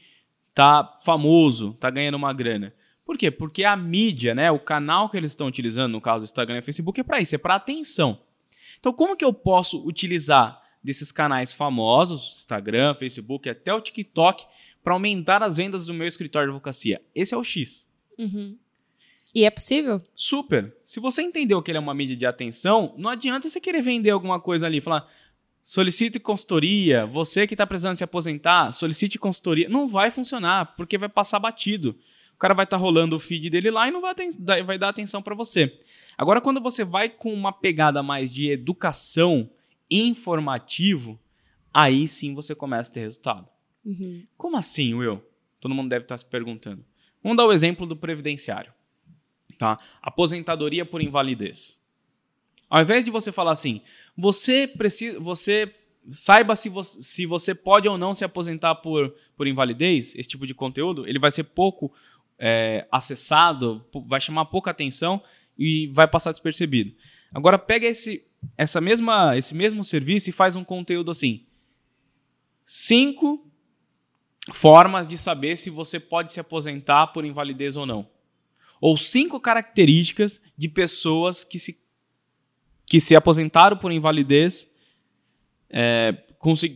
tá 0.54 0.98
famoso, 1.04 1.74
tá 1.74 1.88
ganhando 1.90 2.16
uma 2.16 2.32
grana. 2.32 2.74
Por 3.04 3.16
quê? 3.16 3.30
Porque 3.30 3.64
a 3.64 3.76
mídia, 3.76 4.34
né, 4.34 4.50
o 4.50 4.58
canal 4.58 5.08
que 5.08 5.16
eles 5.16 5.32
estão 5.32 5.46
utilizando, 5.46 5.92
no 5.92 6.00
caso 6.00 6.24
do 6.24 6.24
Instagram 6.24 6.58
e 6.58 6.62
Facebook, 6.62 7.00
é 7.00 7.04
para 7.04 7.20
isso, 7.20 7.34
é 7.34 7.38
para 7.38 7.56
atenção. 7.56 8.20
Então, 8.78 8.92
como 8.92 9.16
que 9.16 9.24
eu 9.24 9.32
posso 9.32 9.84
utilizar 9.86 10.60
desses 10.82 11.12
canais 11.12 11.52
famosos, 11.52 12.34
Instagram, 12.38 12.94
Facebook, 12.94 13.48
até 13.48 13.74
o 13.74 13.80
TikTok, 13.80 14.44
para 14.82 14.94
aumentar 14.94 15.42
as 15.42 15.56
vendas 15.56 15.86
do 15.86 15.94
meu 15.94 16.06
escritório 16.06 16.48
de 16.48 16.50
advocacia? 16.52 17.02
Esse 17.14 17.34
é 17.34 17.36
o 17.36 17.44
X. 17.44 17.86
Uhum. 18.18 18.56
E 19.34 19.44
é 19.44 19.50
possível? 19.50 20.02
Super. 20.14 20.74
Se 20.84 20.98
você 20.98 21.22
entendeu 21.22 21.62
que 21.62 21.70
ele 21.70 21.78
é 21.78 21.80
uma 21.80 21.94
mídia 21.94 22.16
de 22.16 22.26
atenção, 22.26 22.94
não 22.96 23.10
adianta 23.10 23.48
você 23.48 23.60
querer 23.60 23.82
vender 23.82 24.10
alguma 24.10 24.40
coisa 24.40 24.66
ali, 24.66 24.80
falar, 24.80 25.08
solicite 25.62 26.18
consultoria. 26.18 27.06
Você 27.06 27.46
que 27.46 27.54
está 27.54 27.66
precisando 27.66 27.96
se 27.96 28.04
aposentar, 28.04 28.72
solicite 28.72 29.18
consultoria. 29.18 29.68
Não 29.68 29.88
vai 29.88 30.10
funcionar, 30.10 30.74
porque 30.76 30.98
vai 30.98 31.08
passar 31.08 31.38
batido. 31.38 31.96
O 32.34 32.38
cara 32.38 32.54
vai 32.54 32.64
estar 32.64 32.78
tá 32.78 32.82
rolando 32.82 33.16
o 33.16 33.20
feed 33.20 33.50
dele 33.50 33.70
lá 33.70 33.88
e 33.88 33.90
não 33.90 34.00
vai, 34.00 34.14
vai 34.64 34.78
dar 34.78 34.88
atenção 34.88 35.20
para 35.20 35.34
você. 35.34 35.78
Agora, 36.16 36.40
quando 36.40 36.60
você 36.60 36.84
vai 36.84 37.08
com 37.08 37.32
uma 37.32 37.52
pegada 37.52 38.02
mais 38.02 38.32
de 38.32 38.50
educação, 38.50 39.50
informativo, 39.90 41.18
aí 41.72 42.06
sim 42.06 42.34
você 42.34 42.54
começa 42.54 42.90
a 42.90 42.94
ter 42.94 43.00
resultado. 43.00 43.48
Uhum. 43.84 44.26
Como 44.36 44.56
assim, 44.56 44.94
Will? 44.94 45.22
Todo 45.58 45.74
mundo 45.74 45.88
deve 45.88 46.04
estar 46.04 46.16
se 46.16 46.24
perguntando. 46.24 46.84
Vamos 47.22 47.36
dar 47.36 47.46
o 47.46 47.52
exemplo 47.52 47.86
do 47.86 47.96
previdenciário. 47.96 48.72
Tá? 49.58 49.76
Aposentadoria 50.00 50.86
por 50.86 51.02
invalidez. 51.02 51.79
Ao 52.70 52.80
invés 52.80 53.04
de 53.04 53.10
você 53.10 53.32
falar 53.32 53.50
assim, 53.50 53.82
você 54.16 54.68
precisa, 54.68 55.18
você 55.18 55.74
saiba 56.10 56.54
se 56.54 56.68
você, 56.68 57.02
se 57.02 57.26
você 57.26 57.54
pode 57.54 57.88
ou 57.88 57.98
não 57.98 58.14
se 58.14 58.24
aposentar 58.24 58.76
por, 58.76 59.12
por 59.36 59.48
invalidez, 59.48 60.14
esse 60.14 60.28
tipo 60.28 60.46
de 60.46 60.54
conteúdo, 60.54 61.06
ele 61.06 61.18
vai 61.18 61.32
ser 61.32 61.44
pouco 61.44 61.92
é, 62.38 62.86
acessado, 62.90 63.84
vai 64.06 64.20
chamar 64.20 64.46
pouca 64.46 64.70
atenção 64.70 65.20
e 65.58 65.88
vai 65.88 66.06
passar 66.06 66.30
despercebido. 66.30 66.94
Agora 67.34 67.58
pega 67.58 67.86
esse, 67.86 68.24
essa 68.56 68.80
mesma, 68.80 69.36
esse 69.36 69.54
mesmo 69.54 69.82
serviço 69.84 70.30
e 70.30 70.32
faz 70.32 70.54
um 70.56 70.64
conteúdo 70.64 71.10
assim. 71.10 71.44
Cinco 72.64 73.46
formas 74.52 75.06
de 75.06 75.18
saber 75.18 75.56
se 75.56 75.70
você 75.70 76.00
pode 76.00 76.32
se 76.32 76.40
aposentar 76.40 77.08
por 77.08 77.24
invalidez 77.24 77.76
ou 77.76 77.84
não. 77.84 78.08
Ou 78.80 78.96
cinco 78.96 79.38
características 79.38 80.40
de 80.56 80.68
pessoas 80.68 81.44
que 81.44 81.58
se 81.58 81.79
que 82.90 83.00
se 83.00 83.14
aposentaram 83.14 83.76
por 83.76 83.92
invalidez, 83.92 84.68
é, 85.70 86.12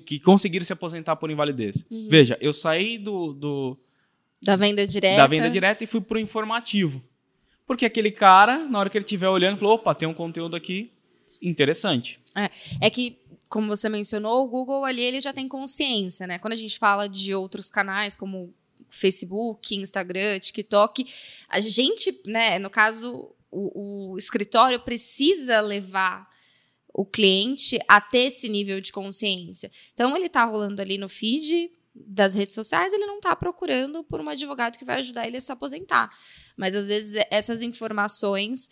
que 0.07 0.21
conseguiram 0.21 0.65
se 0.65 0.73
aposentar 0.73 1.17
por 1.17 1.29
invalidez. 1.29 1.85
Uhum. 1.91 2.07
Veja, 2.09 2.39
eu 2.41 2.53
saí 2.53 2.97
do, 2.97 3.33
do, 3.33 3.77
da 4.41 4.55
venda 4.55 4.87
direta 4.87 5.17
da 5.17 5.27
venda 5.27 5.51
direta 5.51 5.83
e 5.83 5.89
fui 5.89 6.01
pro 6.01 6.17
informativo. 6.17 7.03
Porque 7.67 7.85
aquele 7.85 8.13
cara, 8.13 8.59
na 8.59 8.79
hora 8.79 8.89
que 8.89 8.97
ele 8.97 9.05
estiver 9.05 9.29
olhando, 9.29 9.59
falou: 9.59 9.75
opa, 9.75 9.93
tem 9.93 10.07
um 10.07 10.15
conteúdo 10.15 10.55
aqui 10.55 10.93
interessante. 11.43 12.21
É, 12.37 12.49
é 12.87 12.91
que, 12.91 13.19
como 13.49 13.67
você 13.67 13.89
mencionou, 13.89 14.45
o 14.45 14.49
Google 14.49 14.85
ali 14.85 15.03
ele 15.03 15.21
já 15.21 15.33
tem 15.33 15.49
consciência, 15.49 16.29
né? 16.29 16.39
Quando 16.39 16.53
a 16.53 16.57
gente 16.57 16.79
fala 16.79 17.09
de 17.09 17.35
outros 17.35 17.69
canais, 17.69 18.15
como 18.15 18.55
Facebook, 18.89 19.75
Instagram, 19.75 20.39
TikTok, 20.39 21.07
a 21.49 21.59
gente, 21.59 22.21
né, 22.25 22.61
no 22.61 22.71
caso, 22.71 23.35
o, 23.55 24.13
o 24.13 24.19
escritório 24.19 24.81
precisa 24.81 25.61
levar 25.61 26.29
o 26.93 27.05
cliente 27.05 27.79
a 27.89 28.01
ter 28.01 28.27
esse 28.27 28.49
nível 28.49 28.81
de 28.81 28.93
consciência. 28.93 29.71
Então, 29.93 30.17
ele 30.17 30.27
está 30.27 30.45
rolando 30.45 30.81
ali 30.81 30.99
no 30.99 31.09
feed 31.09 31.71
das 31.95 32.35
redes 32.35 32.57
sociais, 32.57 32.93
ele 32.93 33.07
não 33.07 33.17
está 33.17 33.37
procurando 33.37 34.03
por 34.03 34.21
um 34.21 34.29
advogado 34.29 34.77
que 34.77 34.85
vai 34.85 34.97
ajudar 34.97 35.27
ele 35.27 35.37
a 35.37 35.41
se 35.41 35.53
aposentar. 35.53 36.11
Mas, 36.57 36.75
às 36.75 36.89
vezes, 36.89 37.25
essas 37.31 37.63
informações 37.63 38.69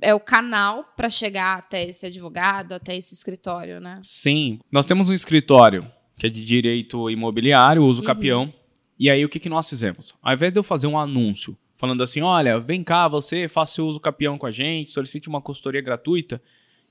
é 0.00 0.14
o 0.14 0.20
canal 0.20 0.84
para 0.96 1.08
chegar 1.08 1.58
até 1.58 1.84
esse 1.88 2.04
advogado, 2.06 2.72
até 2.72 2.94
esse 2.96 3.14
escritório, 3.14 3.80
né? 3.80 4.00
Sim. 4.04 4.58
Nós 4.70 4.84
temos 4.84 5.08
um 5.08 5.14
escritório 5.14 5.90
que 6.18 6.26
é 6.26 6.30
de 6.30 6.44
direito 6.44 7.10
imobiliário, 7.10 7.84
uso 7.84 8.00
uhum. 8.00 8.06
capião. 8.06 8.54
E 8.98 9.10
aí, 9.10 9.24
o 9.24 9.28
que, 9.28 9.38
que 9.38 9.50
nós 9.50 9.68
fizemos? 9.68 10.14
Ao 10.22 10.32
invés 10.32 10.52
de 10.52 10.58
eu 10.58 10.62
fazer 10.62 10.86
um 10.86 10.98
anúncio 10.98 11.56
falando 11.76 12.02
assim: 12.02 12.20
olha, 12.20 12.58
vem 12.58 12.82
cá, 12.82 13.08
você 13.08 13.48
faça 13.48 13.74
seu 13.74 13.86
uso 13.86 14.00
capião 14.00 14.38
com 14.38 14.46
a 14.46 14.50
gente, 14.50 14.90
solicite 14.90 15.28
uma 15.28 15.40
consultoria 15.40 15.80
gratuita. 15.80 16.42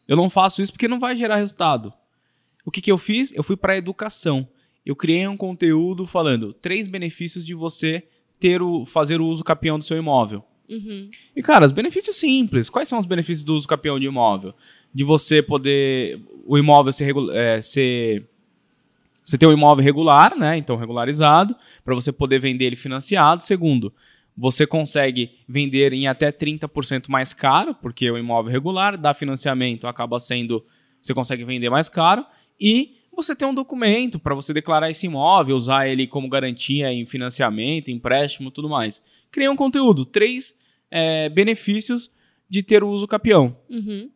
Eu 0.07 0.15
não 0.15 0.29
faço 0.29 0.61
isso 0.61 0.71
porque 0.71 0.87
não 0.87 0.99
vai 0.99 1.15
gerar 1.15 1.37
resultado. 1.37 1.91
O 2.65 2.71
que, 2.71 2.81
que 2.81 2.91
eu 2.91 2.97
fiz? 2.97 3.33
Eu 3.33 3.43
fui 3.43 3.55
para 3.55 3.73
a 3.73 3.77
educação. 3.77 4.47
Eu 4.85 4.95
criei 4.95 5.27
um 5.27 5.37
conteúdo 5.37 6.05
falando 6.05 6.53
três 6.53 6.87
benefícios 6.87 7.45
de 7.45 7.53
você 7.53 8.03
ter 8.39 8.61
o, 8.61 8.85
fazer 8.85 9.19
o 9.19 9.25
uso 9.25 9.43
capião 9.43 9.77
do 9.77 9.83
seu 9.83 9.97
imóvel. 9.97 10.43
Uhum. 10.69 11.09
E, 11.35 11.41
cara, 11.41 11.65
os 11.65 11.71
benefícios 11.71 12.17
simples. 12.17 12.69
Quais 12.69 12.87
são 12.87 12.99
os 12.99 13.05
benefícios 13.05 13.43
do 13.43 13.55
uso 13.55 13.67
capião 13.67 13.99
de 13.99 14.05
imóvel? 14.07 14.53
De 14.93 15.03
você 15.03 15.41
poder. 15.41 16.19
O 16.45 16.57
imóvel 16.57 16.91
ser. 16.91 17.13
É, 17.33 17.61
ser 17.61 18.27
você 19.25 19.39
ter 19.39 19.47
um 19.47 19.51
imóvel 19.51 19.83
regular, 19.83 20.37
né? 20.37 20.55
Então, 20.55 20.75
regularizado, 20.75 21.55
para 21.83 21.95
você 21.95 22.11
poder 22.11 22.39
vender 22.39 22.65
ele 22.65 22.75
financiado. 22.75 23.41
Segundo, 23.41 23.91
você 24.37 24.67
consegue 24.67 25.31
vender 25.47 25.93
em 25.93 26.07
até 26.07 26.31
30% 26.31 27.07
mais 27.07 27.33
caro, 27.33 27.73
porque 27.75 28.09
o 28.09 28.17
imóvel 28.17 28.51
regular, 28.51 28.97
dá 28.97 29.13
financiamento, 29.13 29.87
acaba 29.87 30.19
sendo. 30.19 30.65
Você 31.01 31.13
consegue 31.13 31.45
vender 31.45 31.69
mais 31.69 31.87
caro. 31.87 32.25
E 32.59 32.95
você 33.15 33.35
tem 33.35 33.47
um 33.47 33.53
documento 33.53 34.19
para 34.19 34.35
você 34.35 34.53
declarar 34.53 34.89
esse 34.89 35.05
imóvel, 35.05 35.55
usar 35.55 35.87
ele 35.87 36.05
como 36.05 36.27
garantia 36.27 36.91
em 36.91 37.05
financiamento, 37.05 37.89
empréstimo 37.89 38.51
tudo 38.51 38.67
mais. 38.67 39.01
Criei 39.31 39.47
um 39.49 39.55
conteúdo, 39.55 40.03
três 40.03 40.57
é, 40.91 41.29
benefícios 41.29 42.11
de 42.49 42.61
ter 42.61 42.83
o 42.83 42.89
uso 42.89 43.07
capião. 43.07 43.57
Uhum. 43.69 44.09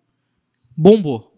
Bombou 0.76 1.29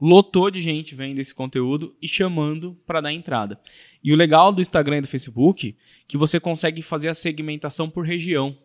lotou 0.00 0.50
de 0.50 0.60
gente 0.60 0.94
vendo 0.94 1.18
esse 1.18 1.34
conteúdo 1.34 1.94
e 2.00 2.08
chamando 2.08 2.76
para 2.86 3.00
dar 3.00 3.12
entrada. 3.12 3.60
E 4.02 4.12
o 4.12 4.16
legal 4.16 4.50
do 4.50 4.62
Instagram 4.62 4.98
e 4.98 5.00
do 5.02 5.08
Facebook 5.08 5.76
é 5.78 6.04
que 6.08 6.16
você 6.16 6.40
consegue 6.40 6.80
fazer 6.80 7.08
a 7.08 7.14
segmentação 7.14 7.90
por 7.90 8.06
região. 8.06 8.56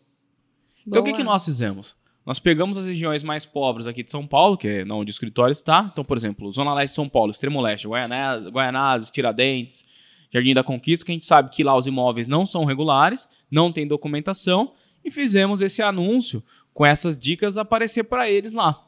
Então 0.88 1.02
Boa. 1.02 1.12
o 1.12 1.12
que, 1.12 1.22
que 1.22 1.24
nós 1.24 1.44
fizemos? 1.44 1.96
Nós 2.26 2.40
pegamos 2.40 2.78
as 2.78 2.86
regiões 2.88 3.22
mais 3.22 3.46
pobres 3.46 3.86
aqui 3.86 4.02
de 4.02 4.10
São 4.10 4.26
Paulo, 4.26 4.58
que 4.58 4.68
é 4.68 4.84
onde 4.86 5.10
o 5.10 5.12
escritório 5.12 5.52
está. 5.52 5.90
Então, 5.92 6.04
por 6.04 6.18
exemplo, 6.18 6.52
Zona 6.52 6.74
Leste 6.74 6.94
de 6.94 6.96
São 6.96 7.10
Paulo, 7.10 7.32
Extremo 7.32 7.62
Leste, 7.62 7.88
Guaianazes, 7.88 8.50
Guaianazes 8.50 9.12
Tiradentes, 9.12 9.86
Jardim 10.34 10.54
da 10.54 10.64
Conquista, 10.64 11.06
que 11.06 11.12
a 11.12 11.16
gente 11.16 11.26
sabe 11.26 11.52
que 11.52 11.64
lá 11.64 11.78
os 11.78 11.86
imóveis 11.86 12.28
não 12.28 12.46
são 12.46 12.66
regulares, 12.66 13.30
não 13.52 13.72
tem 13.72 13.88
documentação, 13.88 14.74
e 15.04 15.12
fizemos 15.12 15.62
esse 15.62 15.84
anúncio 15.84 16.44
com 16.74 16.84
essas 16.86 17.16
dicas 17.18 17.58
aparecer 17.58 18.06
para 18.06 18.30
eles 18.30 18.54
lá. 18.54 18.88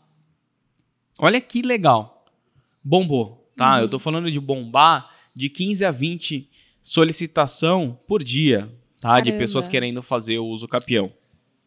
Olha 1.19 1.39
que 1.39 1.61
legal 1.61 2.16
bombou, 2.87 3.51
tá? 3.55 3.75
Uhum. 3.75 3.81
Eu 3.81 3.89
tô 3.89 3.99
falando 3.99 4.31
de 4.31 4.39
bombar 4.39 5.11
de 5.35 5.49
15 5.49 5.83
a 5.83 5.91
20 5.91 6.49
solicitação 6.81 7.99
por 8.07 8.23
dia, 8.23 8.71
tá? 9.01 9.09
Caramba. 9.09 9.21
De 9.23 9.33
pessoas 9.33 9.67
querendo 9.67 10.01
fazer 10.01 10.39
o 10.39 10.45
uso 10.45 10.67
capião. 10.67 11.11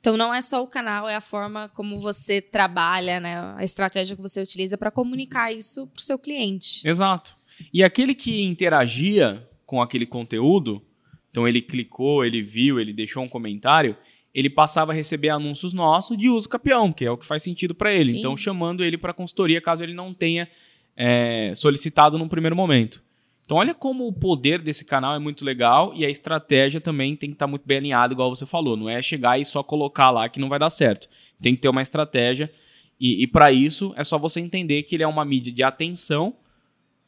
Então 0.00 0.16
não 0.16 0.32
é 0.32 0.40
só 0.40 0.62
o 0.62 0.66
canal, 0.66 1.06
é 1.06 1.14
a 1.14 1.20
forma 1.20 1.68
como 1.74 1.98
você 1.98 2.40
trabalha, 2.40 3.20
né? 3.20 3.54
A 3.54 3.62
estratégia 3.62 4.16
que 4.16 4.22
você 4.22 4.40
utiliza 4.40 4.78
para 4.78 4.90
comunicar 4.90 5.52
isso 5.52 5.86
para 5.88 6.00
o 6.00 6.02
seu 6.02 6.18
cliente. 6.18 6.88
Exato. 6.88 7.36
E 7.72 7.84
aquele 7.84 8.14
que 8.14 8.40
interagia 8.42 9.46
com 9.66 9.82
aquele 9.82 10.06
conteúdo, 10.06 10.82
então 11.30 11.46
ele 11.46 11.60
clicou, 11.60 12.24
ele 12.24 12.40
viu, 12.40 12.80
ele 12.80 12.94
deixou 12.94 13.22
um 13.22 13.28
comentário, 13.28 13.94
ele 14.34 14.48
passava 14.48 14.92
a 14.92 14.94
receber 14.94 15.28
anúncios 15.28 15.74
nossos 15.74 16.16
de 16.16 16.30
uso 16.30 16.48
capião, 16.48 16.90
que 16.90 17.04
é 17.04 17.10
o 17.10 17.18
que 17.18 17.26
faz 17.26 17.42
sentido 17.42 17.74
para 17.74 17.92
ele. 17.92 18.04
Sim. 18.04 18.18
Então 18.20 18.34
chamando 18.38 18.82
ele 18.82 18.96
para 18.96 19.12
consultoria 19.12 19.60
caso 19.60 19.82
ele 19.82 19.92
não 19.92 20.14
tenha 20.14 20.48
é, 21.02 21.54
solicitado 21.54 22.18
num 22.18 22.28
primeiro 22.28 22.54
momento. 22.54 23.02
Então, 23.42 23.56
olha 23.56 23.74
como 23.74 24.06
o 24.06 24.12
poder 24.12 24.60
desse 24.60 24.84
canal 24.84 25.14
é 25.14 25.18
muito 25.18 25.46
legal 25.46 25.92
e 25.96 26.04
a 26.04 26.10
estratégia 26.10 26.78
também 26.78 27.16
tem 27.16 27.30
que 27.30 27.36
estar 27.36 27.46
tá 27.46 27.50
muito 27.50 27.66
bem 27.66 27.78
alinhada, 27.78 28.12
igual 28.12 28.28
você 28.28 28.44
falou. 28.44 28.76
Não 28.76 28.86
é 28.86 29.00
chegar 29.00 29.40
e 29.40 29.44
só 29.44 29.62
colocar 29.62 30.10
lá 30.10 30.28
que 30.28 30.38
não 30.38 30.50
vai 30.50 30.58
dar 30.58 30.68
certo. 30.68 31.08
Tem 31.40 31.54
que 31.56 31.62
ter 31.62 31.70
uma 31.70 31.80
estratégia 31.80 32.52
e, 33.00 33.22
e 33.22 33.26
para 33.26 33.50
isso 33.50 33.94
é 33.96 34.04
só 34.04 34.18
você 34.18 34.40
entender 34.40 34.82
que 34.82 34.94
ele 34.94 35.02
é 35.02 35.06
uma 35.06 35.24
mídia 35.24 35.50
de 35.50 35.62
atenção, 35.62 36.36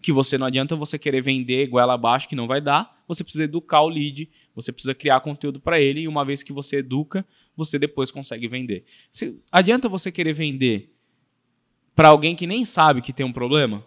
que 0.00 0.10
você 0.10 0.38
não 0.38 0.46
adianta 0.46 0.74
você 0.74 0.98
querer 0.98 1.20
vender 1.20 1.66
goela 1.66 1.92
abaixo 1.92 2.26
que 2.26 2.34
não 2.34 2.46
vai 2.46 2.62
dar. 2.62 3.04
Você 3.06 3.22
precisa 3.22 3.44
educar 3.44 3.82
o 3.82 3.88
lead, 3.90 4.26
você 4.54 4.72
precisa 4.72 4.94
criar 4.94 5.20
conteúdo 5.20 5.60
para 5.60 5.78
ele 5.78 6.00
e 6.00 6.08
uma 6.08 6.24
vez 6.24 6.42
que 6.42 6.52
você 6.52 6.78
educa, 6.78 7.26
você 7.54 7.78
depois 7.78 8.10
consegue 8.10 8.48
vender. 8.48 8.84
Se, 9.10 9.38
adianta 9.52 9.86
você 9.86 10.10
querer 10.10 10.32
vender 10.32 10.90
para 11.94 12.08
alguém 12.08 12.34
que 12.34 12.46
nem 12.46 12.64
sabe 12.64 13.02
que 13.02 13.12
tem 13.12 13.24
um 13.24 13.32
problema? 13.32 13.84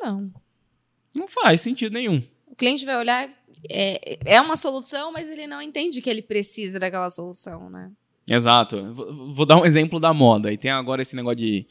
Não. 0.00 0.32
Não 1.14 1.28
faz 1.28 1.60
sentido 1.60 1.92
nenhum. 1.92 2.22
O 2.46 2.54
cliente 2.54 2.84
vai 2.84 2.96
olhar, 2.96 3.28
é, 3.70 4.18
é 4.24 4.40
uma 4.40 4.56
solução, 4.56 5.12
mas 5.12 5.28
ele 5.28 5.46
não 5.46 5.60
entende 5.60 6.00
que 6.00 6.10
ele 6.10 6.22
precisa 6.22 6.78
daquela 6.78 7.10
solução, 7.10 7.70
né? 7.70 7.90
Exato. 8.28 8.92
Vou 9.32 9.46
dar 9.46 9.56
um 9.56 9.64
exemplo 9.64 10.00
da 10.00 10.12
moda. 10.12 10.52
E 10.52 10.58
tem 10.58 10.70
agora 10.70 11.02
esse 11.02 11.14
negócio 11.14 11.36
de 11.36 11.66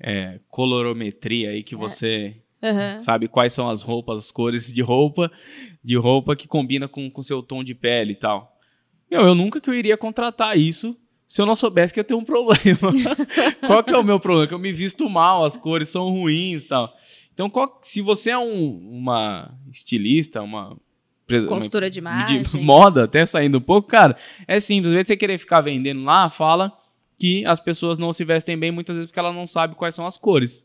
é, 0.00 0.40
colorometria 0.48 1.50
aí 1.50 1.62
que 1.62 1.74
é. 1.74 1.78
você 1.78 2.36
uhum. 2.62 2.98
sabe 2.98 3.28
quais 3.28 3.52
são 3.52 3.68
as 3.68 3.82
roupas, 3.82 4.18
as 4.20 4.30
cores 4.30 4.72
de 4.72 4.82
roupa, 4.82 5.30
de 5.82 5.96
roupa 5.96 6.36
que 6.36 6.46
combina 6.46 6.86
com 6.86 7.10
o 7.12 7.22
seu 7.22 7.42
tom 7.42 7.64
de 7.64 7.74
pele 7.74 8.12
e 8.12 8.16
tal. 8.16 8.56
Meu, 9.10 9.22
eu 9.22 9.34
nunca 9.34 9.60
que 9.60 9.68
eu 9.68 9.74
iria 9.74 9.96
contratar 9.96 10.56
isso 10.56 10.96
se 11.26 11.40
eu 11.40 11.46
não 11.46 11.54
soubesse 11.54 11.92
que 11.92 12.00
eu 12.00 12.04
tenho 12.04 12.20
um 12.20 12.24
problema. 12.24 12.92
qual 13.66 13.82
que 13.82 13.92
é 13.92 13.98
o 13.98 14.04
meu 14.04 14.20
problema? 14.20 14.46
Que 14.46 14.54
eu 14.54 14.58
me 14.58 14.72
visto 14.72 15.08
mal, 15.08 15.44
as 15.44 15.56
cores 15.56 15.88
são 15.88 16.10
ruins 16.10 16.64
e 16.64 16.68
tal. 16.68 16.94
Então, 17.32 17.50
qual, 17.50 17.78
se 17.82 18.00
você 18.00 18.30
é 18.30 18.38
um, 18.38 18.78
uma 18.78 19.52
estilista, 19.70 20.40
uma 20.42 20.76
Costura 21.48 21.90
de 21.90 21.98
imagem. 21.98 22.40
De 22.40 22.58
moda, 22.58 23.04
até 23.04 23.26
saindo 23.26 23.58
um 23.58 23.60
pouco, 23.60 23.88
cara, 23.88 24.16
é 24.46 24.60
simples. 24.60 24.88
Às 24.88 24.92
vezes 24.92 25.08
você 25.08 25.16
querer 25.16 25.38
ficar 25.38 25.60
vendendo 25.60 26.04
lá, 26.04 26.28
fala 26.28 26.72
que 27.18 27.44
as 27.44 27.58
pessoas 27.58 27.98
não 27.98 28.12
se 28.12 28.24
vestem 28.24 28.56
bem 28.56 28.70
muitas 28.70 28.94
vezes 28.94 29.10
porque 29.10 29.18
ela 29.18 29.32
não 29.32 29.44
sabe 29.44 29.74
quais 29.74 29.94
são 29.94 30.06
as 30.06 30.16
cores. 30.16 30.64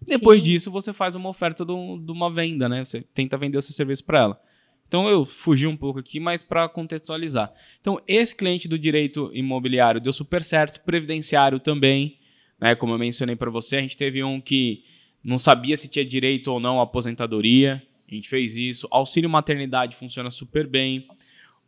Depois 0.00 0.40
Sim. 0.40 0.46
disso, 0.46 0.70
você 0.70 0.92
faz 0.92 1.16
uma 1.16 1.28
oferta 1.28 1.64
de 1.64 1.72
uma 1.72 2.30
venda, 2.30 2.68
né? 2.68 2.84
Você 2.84 3.00
tenta 3.00 3.36
vender 3.36 3.58
o 3.58 3.62
seu 3.62 3.74
serviço 3.74 4.04
para 4.04 4.20
ela. 4.20 4.40
Então 4.88 5.08
eu 5.08 5.24
fugi 5.24 5.66
um 5.66 5.76
pouco 5.76 5.98
aqui, 5.98 6.20
mas 6.20 6.42
para 6.42 6.68
contextualizar. 6.68 7.52
Então, 7.80 8.00
esse 8.06 8.34
cliente 8.34 8.68
do 8.68 8.78
direito 8.78 9.30
imobiliário 9.34 10.00
deu 10.00 10.12
super 10.12 10.42
certo, 10.42 10.80
previdenciário 10.80 11.58
também, 11.58 12.18
né? 12.60 12.74
Como 12.74 12.92
eu 12.92 12.98
mencionei 12.98 13.36
para 13.36 13.50
você, 13.50 13.76
a 13.76 13.80
gente 13.80 13.96
teve 13.96 14.22
um 14.22 14.40
que 14.40 14.84
não 15.22 15.38
sabia 15.38 15.76
se 15.76 15.88
tinha 15.88 16.04
direito 16.04 16.52
ou 16.52 16.60
não 16.60 16.78
à 16.78 16.84
aposentadoria. 16.84 17.82
A 18.10 18.14
gente 18.14 18.28
fez 18.28 18.56
isso. 18.56 18.86
Auxílio 18.90 19.28
maternidade 19.28 19.96
funciona 19.96 20.30
super 20.30 20.66
bem. 20.66 21.06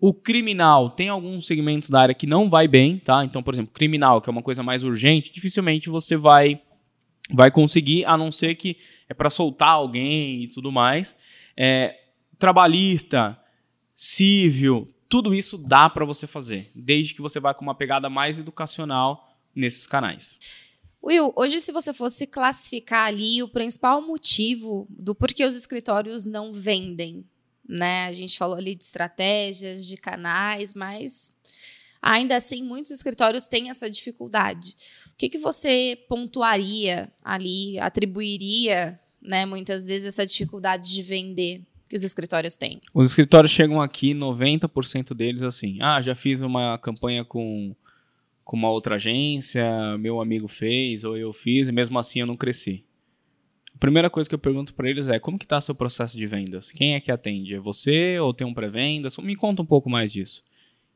O 0.00 0.14
criminal 0.14 0.90
tem 0.90 1.08
alguns 1.08 1.46
segmentos 1.46 1.90
da 1.90 2.00
área 2.00 2.14
que 2.14 2.26
não 2.26 2.48
vai 2.48 2.68
bem, 2.68 2.98
tá? 2.98 3.24
Então, 3.24 3.42
por 3.42 3.52
exemplo, 3.52 3.72
criminal, 3.74 4.20
que 4.20 4.30
é 4.30 4.32
uma 4.32 4.42
coisa 4.42 4.62
mais 4.62 4.84
urgente, 4.84 5.32
dificilmente 5.32 5.90
você 5.90 6.16
vai 6.16 6.60
vai 7.30 7.50
conseguir, 7.50 8.06
a 8.06 8.16
não 8.16 8.30
ser 8.30 8.54
que 8.54 8.78
é 9.06 9.12
para 9.12 9.28
soltar 9.28 9.70
alguém 9.70 10.44
e 10.44 10.48
tudo 10.48 10.72
mais. 10.72 11.16
É, 11.56 11.94
trabalhista, 12.38 13.38
civil, 13.94 14.94
tudo 15.08 15.34
isso 15.34 15.56
dá 15.58 15.88
para 15.88 16.04
você 16.04 16.26
fazer, 16.26 16.70
desde 16.74 17.14
que 17.14 17.22
você 17.22 17.40
vá 17.40 17.54
com 17.54 17.62
uma 17.62 17.74
pegada 17.74 18.08
mais 18.08 18.38
educacional 18.38 19.28
nesses 19.54 19.86
canais. 19.86 20.38
Will, 21.02 21.32
hoje 21.36 21.60
se 21.60 21.72
você 21.72 21.92
fosse 21.92 22.26
classificar 22.26 23.06
ali 23.06 23.42
o 23.42 23.48
principal 23.48 24.02
motivo 24.02 24.86
do 24.90 25.14
porquê 25.14 25.44
os 25.44 25.54
escritórios 25.54 26.24
não 26.24 26.52
vendem, 26.52 27.24
né? 27.66 28.06
A 28.06 28.12
gente 28.12 28.36
falou 28.36 28.56
ali 28.56 28.74
de 28.74 28.84
estratégias, 28.84 29.86
de 29.86 29.96
canais, 29.96 30.74
mas 30.74 31.30
ainda 32.02 32.36
assim 32.36 32.62
muitos 32.62 32.90
escritórios 32.90 33.46
têm 33.46 33.70
essa 33.70 33.88
dificuldade. 33.88 34.74
O 35.06 35.16
que, 35.16 35.28
que 35.28 35.38
você 35.38 35.96
pontuaria 36.08 37.12
ali, 37.22 37.78
atribuiria, 37.78 39.00
né, 39.20 39.46
muitas 39.46 39.86
vezes 39.86 40.08
essa 40.08 40.26
dificuldade 40.26 40.92
de 40.92 41.02
vender 41.02 41.62
que 41.88 41.96
os 41.96 42.04
escritórios 42.04 42.54
têm? 42.54 42.80
Os 42.92 43.08
escritórios 43.08 43.50
chegam 43.50 43.80
aqui, 43.80 44.14
90% 44.14 45.14
deles 45.14 45.42
assim, 45.42 45.78
ah, 45.80 46.02
já 46.02 46.14
fiz 46.14 46.42
uma 46.42 46.78
campanha 46.78 47.24
com, 47.24 47.74
com 48.44 48.56
uma 48.56 48.70
outra 48.70 48.96
agência, 48.96 49.96
meu 49.98 50.20
amigo 50.20 50.46
fez 50.46 51.02
ou 51.04 51.16
eu 51.16 51.32
fiz 51.32 51.68
e 51.68 51.72
mesmo 51.72 51.98
assim 51.98 52.20
eu 52.20 52.26
não 52.26 52.36
cresci. 52.36 52.84
A 53.74 53.78
primeira 53.78 54.10
coisa 54.10 54.28
que 54.28 54.34
eu 54.34 54.38
pergunto 54.38 54.74
para 54.74 54.90
eles 54.90 55.08
é, 55.08 55.18
como 55.18 55.38
que 55.38 55.44
está 55.44 55.60
seu 55.60 55.74
processo 55.74 56.16
de 56.16 56.26
vendas? 56.26 56.70
Quem 56.70 56.94
é 56.94 57.00
que 57.00 57.12
atende? 57.12 57.54
É 57.54 57.60
você 57.60 58.18
ou 58.18 58.34
tem 58.34 58.46
um 58.46 58.52
pré-vendas? 58.52 59.16
Me 59.18 59.36
conta 59.36 59.62
um 59.62 59.66
pouco 59.66 59.88
mais 59.88 60.12
disso. 60.12 60.42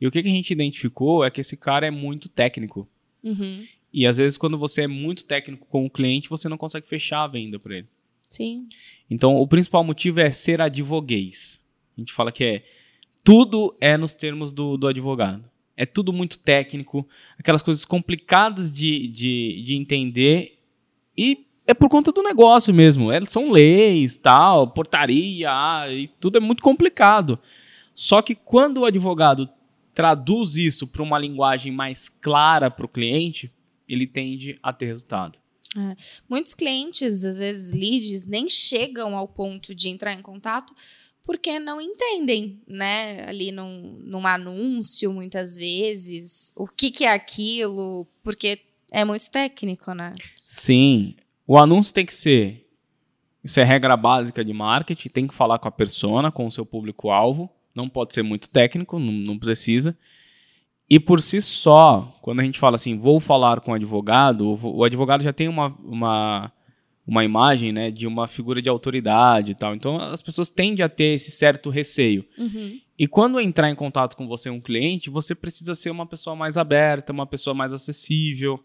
E 0.00 0.06
o 0.06 0.10
que, 0.10 0.22
que 0.22 0.28
a 0.28 0.32
gente 0.32 0.50
identificou 0.50 1.24
é 1.24 1.30
que 1.30 1.40
esse 1.40 1.56
cara 1.56 1.86
é 1.86 1.90
muito 1.90 2.28
técnico. 2.28 2.88
Uhum. 3.22 3.64
E 3.92 4.06
às 4.06 4.16
vezes 4.16 4.36
quando 4.36 4.58
você 4.58 4.82
é 4.82 4.88
muito 4.88 5.24
técnico 5.24 5.66
com 5.66 5.86
o 5.86 5.90
cliente, 5.90 6.28
você 6.28 6.48
não 6.48 6.58
consegue 6.58 6.88
fechar 6.88 7.22
a 7.22 7.28
venda 7.28 7.58
para 7.58 7.78
ele. 7.78 7.88
Sim. 8.32 8.66
Então, 9.10 9.36
o 9.36 9.46
principal 9.46 9.84
motivo 9.84 10.18
é 10.18 10.30
ser 10.30 10.58
advoguês. 10.58 11.62
A 11.94 12.00
gente 12.00 12.14
fala 12.14 12.32
que 12.32 12.42
é 12.42 12.64
tudo 13.22 13.76
é 13.78 13.94
nos 13.98 14.14
termos 14.14 14.52
do, 14.52 14.78
do 14.78 14.86
advogado. 14.86 15.44
É 15.76 15.84
tudo 15.84 16.14
muito 16.14 16.38
técnico, 16.38 17.06
aquelas 17.38 17.60
coisas 17.60 17.84
complicadas 17.84 18.72
de, 18.72 19.06
de, 19.08 19.62
de 19.62 19.74
entender 19.74 20.58
e 21.16 21.46
é 21.66 21.74
por 21.74 21.90
conta 21.90 22.10
do 22.10 22.22
negócio 22.22 22.72
mesmo. 22.72 23.12
É, 23.12 23.22
são 23.26 23.50
leis, 23.50 24.16
tal, 24.16 24.68
portaria, 24.68 25.50
ah, 25.50 25.92
e 25.92 26.06
tudo 26.06 26.38
é 26.38 26.40
muito 26.40 26.62
complicado. 26.62 27.38
Só 27.94 28.22
que 28.22 28.34
quando 28.34 28.78
o 28.78 28.84
advogado 28.86 29.46
traduz 29.92 30.56
isso 30.56 30.86
para 30.86 31.02
uma 31.02 31.18
linguagem 31.18 31.70
mais 31.70 32.08
clara 32.08 32.70
para 32.70 32.86
o 32.86 32.88
cliente, 32.88 33.52
ele 33.86 34.06
tende 34.06 34.58
a 34.62 34.72
ter 34.72 34.86
resultado. 34.86 35.41
Muitos 36.28 36.54
clientes, 36.54 37.24
às 37.24 37.38
vezes 37.38 37.72
leads, 37.72 38.26
nem 38.26 38.48
chegam 38.48 39.16
ao 39.16 39.26
ponto 39.26 39.74
de 39.74 39.88
entrar 39.88 40.12
em 40.12 40.22
contato 40.22 40.74
porque 41.24 41.58
não 41.58 41.80
entendem, 41.80 42.60
né? 42.66 43.24
Ali 43.28 43.52
num, 43.52 43.98
num 44.02 44.26
anúncio, 44.26 45.12
muitas 45.12 45.56
vezes, 45.56 46.52
o 46.56 46.66
que, 46.66 46.90
que 46.90 47.04
é 47.04 47.12
aquilo, 47.12 48.06
porque 48.22 48.60
é 48.90 49.04
muito 49.04 49.30
técnico, 49.30 49.94
né? 49.94 50.12
Sim. 50.44 51.14
O 51.46 51.56
anúncio 51.56 51.94
tem 51.94 52.04
que 52.04 52.14
ser. 52.14 52.68
Isso 53.42 53.58
é 53.58 53.64
regra 53.64 53.96
básica 53.96 54.44
de 54.44 54.52
marketing. 54.52 55.08
Tem 55.08 55.26
que 55.26 55.34
falar 55.34 55.58
com 55.58 55.68
a 55.68 55.72
persona, 55.72 56.30
com 56.30 56.46
o 56.46 56.50
seu 56.50 56.66
público-alvo. 56.66 57.50
Não 57.74 57.88
pode 57.88 58.12
ser 58.12 58.22
muito 58.22 58.50
técnico, 58.50 58.98
não, 58.98 59.12
não 59.12 59.38
precisa. 59.38 59.96
E 60.92 61.00
por 61.00 61.22
si 61.22 61.40
só, 61.40 62.14
quando 62.20 62.40
a 62.40 62.42
gente 62.42 62.58
fala 62.58 62.74
assim, 62.74 62.98
vou 62.98 63.18
falar 63.18 63.62
com 63.62 63.70
o 63.70 63.74
advogado, 63.74 64.58
o, 64.62 64.84
advogado 64.84 65.22
já 65.22 65.32
tem 65.32 65.48
uma, 65.48 65.74
uma, 65.82 66.52
uma 67.06 67.24
imagem 67.24 67.72
né, 67.72 67.90
de 67.90 68.06
uma 68.06 68.28
figura 68.28 68.60
de 68.60 68.68
autoridade 68.68 69.52
e 69.52 69.54
tal. 69.54 69.74
Então 69.74 69.96
as 69.96 70.20
pessoas 70.20 70.50
tendem 70.50 70.84
a 70.84 70.90
ter 70.90 71.14
esse 71.14 71.30
certo 71.30 71.70
receio. 71.70 72.26
Uhum. 72.36 72.78
E 72.98 73.06
quando 73.06 73.40
entrar 73.40 73.70
em 73.70 73.74
contato 73.74 74.14
com 74.14 74.28
você 74.28 74.50
um 74.50 74.60
cliente, 74.60 75.08
você 75.08 75.34
precisa 75.34 75.74
ser 75.74 75.88
uma 75.88 76.04
pessoa 76.04 76.36
mais 76.36 76.58
aberta, 76.58 77.10
uma 77.10 77.26
pessoa 77.26 77.54
mais 77.54 77.72
acessível. 77.72 78.62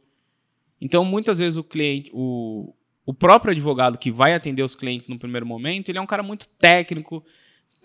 Então, 0.81 1.05
muitas 1.05 1.39
vezes 1.39 1.55
o 1.55 1.63
cliente, 1.63 2.11
o, 2.13 2.73
o 3.05 3.13
próprio 3.13 3.53
advogado 3.53 3.97
que 3.97 4.11
vai 4.11 4.33
atender 4.33 4.63
os 4.63 4.75
clientes 4.75 5.07
no 5.07 5.17
primeiro 5.17 5.45
momento, 5.45 5.87
ele 5.87 5.97
é 5.97 6.01
um 6.01 6.05
cara 6.05 6.23
muito 6.23 6.49
técnico, 6.59 7.23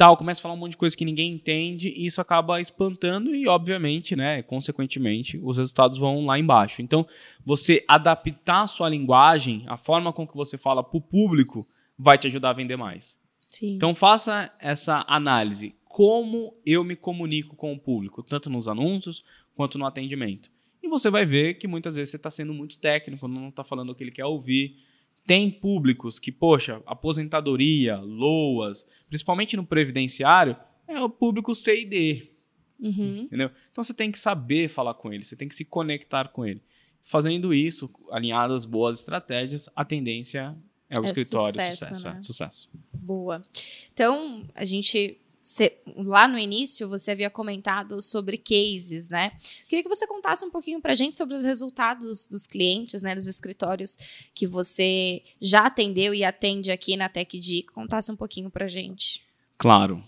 tal, 0.02 0.16
começa 0.16 0.40
a 0.40 0.42
falar 0.42 0.54
um 0.54 0.58
monte 0.58 0.72
de 0.72 0.78
coisa 0.78 0.96
que 0.96 1.04
ninguém 1.04 1.32
entende 1.32 1.88
e 1.88 2.06
isso 2.06 2.20
acaba 2.20 2.60
espantando 2.60 3.32
e, 3.36 3.46
obviamente, 3.46 4.16
né, 4.16 4.42
consequentemente, 4.42 5.38
os 5.40 5.58
resultados 5.58 5.96
vão 5.96 6.26
lá 6.26 6.36
embaixo. 6.36 6.82
Então, 6.82 7.06
você 7.44 7.84
adaptar 7.86 8.62
a 8.62 8.66
sua 8.66 8.88
linguagem, 8.88 9.62
a 9.68 9.76
forma 9.76 10.12
com 10.12 10.26
que 10.26 10.36
você 10.36 10.58
fala 10.58 10.82
para 10.82 10.98
o 10.98 11.00
público, 11.00 11.64
vai 11.96 12.18
te 12.18 12.26
ajudar 12.26 12.50
a 12.50 12.52
vender 12.52 12.76
mais. 12.76 13.16
Sim. 13.48 13.74
Então 13.74 13.94
faça 13.94 14.52
essa 14.58 15.04
análise. 15.06 15.76
Como 15.84 16.52
eu 16.66 16.82
me 16.82 16.96
comunico 16.96 17.54
com 17.54 17.72
o 17.72 17.78
público, 17.78 18.24
tanto 18.24 18.50
nos 18.50 18.66
anúncios 18.66 19.24
quanto 19.54 19.78
no 19.78 19.86
atendimento. 19.86 20.50
E 20.82 20.88
você 20.88 21.10
vai 21.10 21.24
ver 21.24 21.54
que 21.54 21.68
muitas 21.68 21.94
vezes 21.94 22.10
você 22.10 22.16
está 22.16 22.30
sendo 22.30 22.52
muito 22.52 22.76
técnico, 22.78 23.28
não 23.28 23.50
está 23.50 23.62
falando 23.62 23.90
o 23.90 23.94
que 23.94 24.02
ele 24.02 24.10
quer 24.10 24.24
ouvir. 24.24 24.78
Tem 25.26 25.50
públicos 25.50 26.18
que, 26.18 26.32
poxa, 26.32 26.82
aposentadoria, 26.84 27.96
loas, 27.96 28.86
principalmente 29.08 29.56
no 29.56 29.64
previdenciário, 29.64 30.56
é 30.86 31.00
o 31.00 31.08
público 31.08 31.54
C 31.54 31.82
e 31.82 31.84
D. 31.84 32.32
Uhum. 32.80 33.22
Entendeu? 33.22 33.50
Então 33.70 33.84
você 33.84 33.94
tem 33.94 34.10
que 34.10 34.18
saber 34.18 34.68
falar 34.68 34.94
com 34.94 35.12
ele, 35.12 35.24
você 35.24 35.36
tem 35.36 35.46
que 35.46 35.54
se 35.54 35.64
conectar 35.64 36.28
com 36.28 36.44
ele. 36.44 36.60
Fazendo 37.00 37.54
isso, 37.54 37.92
alinhadas 38.10 38.64
boas 38.64 38.98
estratégias, 39.00 39.68
a 39.74 39.84
tendência 39.84 40.56
é 40.88 40.98
o 40.98 41.04
É 41.04 41.06
escritório, 41.06 41.54
sucesso, 41.54 41.78
sucesso, 41.78 42.04
né? 42.04 42.14
é, 42.16 42.20
sucesso. 42.20 42.70
Boa. 42.92 43.44
Então, 43.92 44.44
a 44.54 44.64
gente. 44.64 45.18
Cê- 45.42 45.78
lá 45.96 46.28
no 46.28 46.38
início, 46.38 46.88
você 46.88 47.10
havia 47.10 47.28
comentado 47.28 48.00
sobre 48.00 48.38
cases, 48.38 49.10
né? 49.10 49.32
Queria 49.68 49.82
que 49.82 49.88
você 49.88 50.06
contasse 50.06 50.44
um 50.44 50.50
pouquinho 50.50 50.80
pra 50.80 50.94
gente 50.94 51.14
sobre 51.16 51.34
os 51.34 51.42
resultados 51.42 52.26
dos 52.28 52.46
clientes, 52.46 53.02
né? 53.02 53.14
Dos 53.14 53.26
escritórios 53.26 53.96
que 54.34 54.46
você 54.46 55.22
já 55.40 55.66
atendeu 55.66 56.14
e 56.14 56.24
atende 56.24 56.70
aqui 56.70 56.96
na 56.96 57.08
TechD. 57.08 57.64
Contasse 57.74 58.10
um 58.12 58.16
pouquinho 58.16 58.48
pra 58.48 58.68
gente. 58.68 59.20
Claro. 59.58 60.02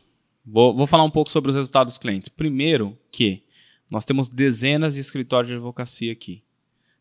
Vou, 0.47 0.75
vou 0.75 0.87
falar 0.87 1.05
um 1.05 1.11
pouco 1.11 1.31
sobre 1.31 1.51
os 1.51 1.57
resultados 1.57 1.95
dos 1.95 1.99
clientes. 1.99 2.29
Primeiro, 2.29 2.97
que 3.11 3.43
nós 3.91 4.05
temos 4.05 4.29
dezenas 4.29 4.95
de 4.95 5.01
escritórios 5.01 5.49
de 5.49 5.55
advocacia 5.55 6.13
aqui. 6.13 6.43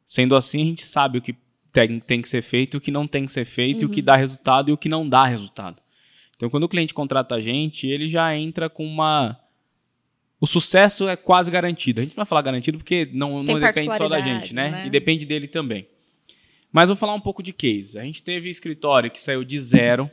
Sendo 0.06 0.36
assim, 0.36 0.62
a 0.62 0.66
gente 0.66 0.86
sabe 0.86 1.18
o 1.18 1.22
que 1.22 1.36
tem, 1.72 2.00
tem 2.00 2.22
que 2.22 2.30
ser 2.30 2.42
feito, 2.42 2.78
o 2.78 2.82
que 2.82 2.92
não 2.92 3.08
tem 3.08 3.26
que 3.26 3.32
ser 3.32 3.46
feito, 3.46 3.82
e 3.82 3.86
o 3.86 3.90
que 3.90 4.02
dá 4.02 4.16
resultado 4.16 4.70
e 4.70 4.74
o 4.74 4.78
que 4.78 4.88
não 4.88 5.08
dá 5.08 5.26
resultado. 5.26 5.82
Então, 6.44 6.50
quando 6.50 6.64
o 6.64 6.68
cliente 6.68 6.94
contrata 6.94 7.36
a 7.36 7.40
gente, 7.40 7.88
ele 7.88 8.10
já 8.10 8.36
entra 8.36 8.70
com 8.70 8.86
uma. 8.86 9.40
O 10.42 10.46
sucesso 10.46 11.08
é 11.08 11.16
quase 11.16 11.50
garantido. 11.50 12.02
A 12.02 12.04
gente 12.04 12.18
não 12.18 12.24
vai 12.24 12.26
falar 12.26 12.42
garantido 12.42 12.78
porque 12.78 13.08
não, 13.14 13.42
não 13.42 13.58
depende 13.58 13.96
só 13.96 14.10
da 14.10 14.20
gente, 14.20 14.54
né? 14.54 14.70
né? 14.70 14.88
E 14.88 14.90
depende 14.90 15.26
dele 15.26 15.48
também. 15.48 15.88
Mas 16.70 16.90
vou 16.90 16.98
falar 16.98 17.14
um 17.14 17.20
pouco 17.22 17.42
de 17.42 17.54
case. 17.54 17.98
A 17.98 18.04
gente 18.04 18.22
teve 18.22 18.50
escritório 18.50 19.10
que 19.10 19.22
saiu 19.22 19.46
de 19.46 19.58
zero 19.58 20.12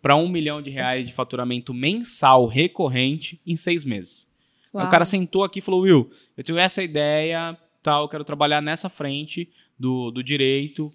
para 0.00 0.16
um 0.16 0.28
milhão 0.28 0.60
de 0.60 0.68
reais 0.68 1.06
de 1.06 1.12
faturamento 1.12 1.72
mensal 1.72 2.48
recorrente 2.48 3.40
em 3.46 3.54
seis 3.54 3.84
meses. 3.84 4.28
Aí 4.74 4.80
Uau. 4.80 4.88
o 4.88 4.90
cara 4.90 5.04
sentou 5.04 5.44
aqui 5.44 5.60
e 5.60 5.62
falou: 5.62 5.82
Will, 5.82 6.10
eu 6.36 6.42
tenho 6.42 6.58
essa 6.58 6.82
ideia, 6.82 7.56
tal, 7.84 8.02
eu 8.02 8.08
quero 8.08 8.24
trabalhar 8.24 8.60
nessa 8.60 8.88
frente 8.88 9.48
do, 9.78 10.10
do 10.10 10.24
direito. 10.24 10.86
O 10.86 10.92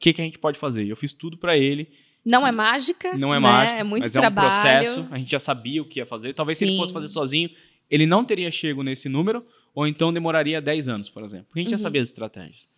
que, 0.00 0.12
que 0.12 0.20
a 0.20 0.24
gente 0.24 0.40
pode 0.40 0.58
fazer? 0.58 0.84
Eu 0.84 0.96
fiz 0.96 1.12
tudo 1.12 1.38
para 1.38 1.56
ele. 1.56 1.88
Não 2.26 2.46
é 2.46 2.52
mágica. 2.52 3.16
Não 3.16 3.32
é 3.32 3.36
né? 3.36 3.40
mágico, 3.40 3.78
É 3.78 3.84
muito 3.84 4.02
mas 4.04 4.12
trabalho. 4.12 4.46
é 4.46 4.48
um 4.48 4.50
processo. 4.50 5.08
A 5.10 5.18
gente 5.18 5.30
já 5.30 5.40
sabia 5.40 5.80
o 5.82 5.84
que 5.84 5.98
ia 6.00 6.06
fazer. 6.06 6.34
Talvez 6.34 6.58
se 6.58 6.64
ele 6.64 6.72
Sim. 6.72 6.78
fosse 6.78 6.92
fazer 6.92 7.08
sozinho, 7.08 7.50
ele 7.90 8.04
não 8.06 8.24
teria 8.24 8.50
chego 8.50 8.82
nesse 8.82 9.08
número, 9.08 9.44
ou 9.74 9.86
então 9.86 10.12
demoraria 10.12 10.60
10 10.60 10.88
anos, 10.88 11.08
por 11.08 11.22
exemplo. 11.22 11.46
Porque 11.46 11.60
a 11.60 11.62
gente 11.62 11.72
Uhum. 11.72 11.78
já 11.78 11.82
sabia 11.82 12.00
as 12.02 12.08
estratégias. 12.08 12.68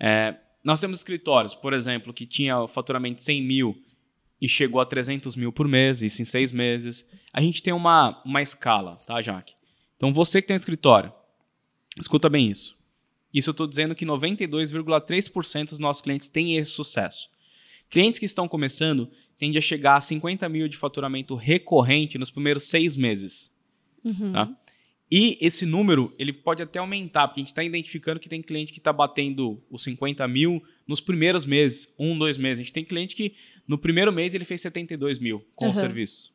É, 0.00 0.34
nós 0.64 0.80
temos 0.80 0.98
escritórios, 1.00 1.54
por 1.54 1.72
exemplo, 1.72 2.12
que 2.12 2.26
tinha 2.26 2.58
o 2.60 2.66
faturamento 2.66 3.16
de 3.16 3.22
100 3.22 3.42
mil 3.42 3.80
e 4.40 4.48
chegou 4.48 4.80
a 4.80 4.86
300 4.86 5.36
mil 5.36 5.52
por 5.52 5.66
mês, 5.68 6.02
isso 6.02 6.20
em 6.22 6.24
seis 6.24 6.50
meses. 6.52 7.08
A 7.32 7.40
gente 7.40 7.62
tem 7.62 7.72
uma, 7.72 8.20
uma 8.24 8.42
escala, 8.42 8.96
tá, 9.06 9.20
Jaque? 9.22 9.52
Então, 9.96 10.12
você 10.12 10.40
que 10.40 10.48
tem 10.48 10.54
um 10.54 10.56
escritório, 10.56 11.12
escuta 12.00 12.28
bem 12.28 12.50
isso. 12.50 12.76
Isso 13.34 13.50
eu 13.50 13.52
estou 13.52 13.66
dizendo 13.66 13.94
que 13.94 14.06
92,3% 14.06 15.70
dos 15.70 15.78
nossos 15.78 16.02
clientes 16.02 16.28
têm 16.28 16.56
esse 16.56 16.70
sucesso. 16.70 17.28
Clientes 17.90 18.18
que 18.18 18.26
estão 18.26 18.46
começando 18.48 19.10
tendem 19.38 19.58
a 19.58 19.60
chegar 19.60 19.96
a 19.96 20.00
50 20.00 20.48
mil 20.48 20.68
de 20.68 20.76
faturamento 20.76 21.34
recorrente 21.34 22.18
nos 22.18 22.30
primeiros 22.30 22.64
seis 22.64 22.96
meses. 22.96 23.54
Uhum. 24.04 24.32
Tá? 24.32 24.56
E 25.10 25.38
esse 25.40 25.64
número 25.64 26.14
ele 26.18 26.32
pode 26.32 26.62
até 26.62 26.78
aumentar, 26.78 27.28
porque 27.28 27.40
a 27.40 27.42
gente 27.42 27.48
está 27.50 27.64
identificando 27.64 28.20
que 28.20 28.28
tem 28.28 28.42
cliente 28.42 28.72
que 28.72 28.78
está 28.78 28.92
batendo 28.92 29.62
os 29.70 29.82
50 29.82 30.26
mil 30.28 30.62
nos 30.86 31.00
primeiros 31.00 31.46
meses, 31.46 31.92
um, 31.98 32.18
dois 32.18 32.36
meses. 32.36 32.60
A 32.60 32.62
gente 32.64 32.72
tem 32.72 32.84
cliente 32.84 33.16
que 33.16 33.34
no 33.66 33.78
primeiro 33.78 34.12
mês 34.12 34.34
ele 34.34 34.44
fez 34.44 34.60
72 34.60 35.18
mil 35.18 35.44
com 35.54 35.66
Uhum. 35.66 35.70
o 35.70 35.74
serviço. 35.74 36.34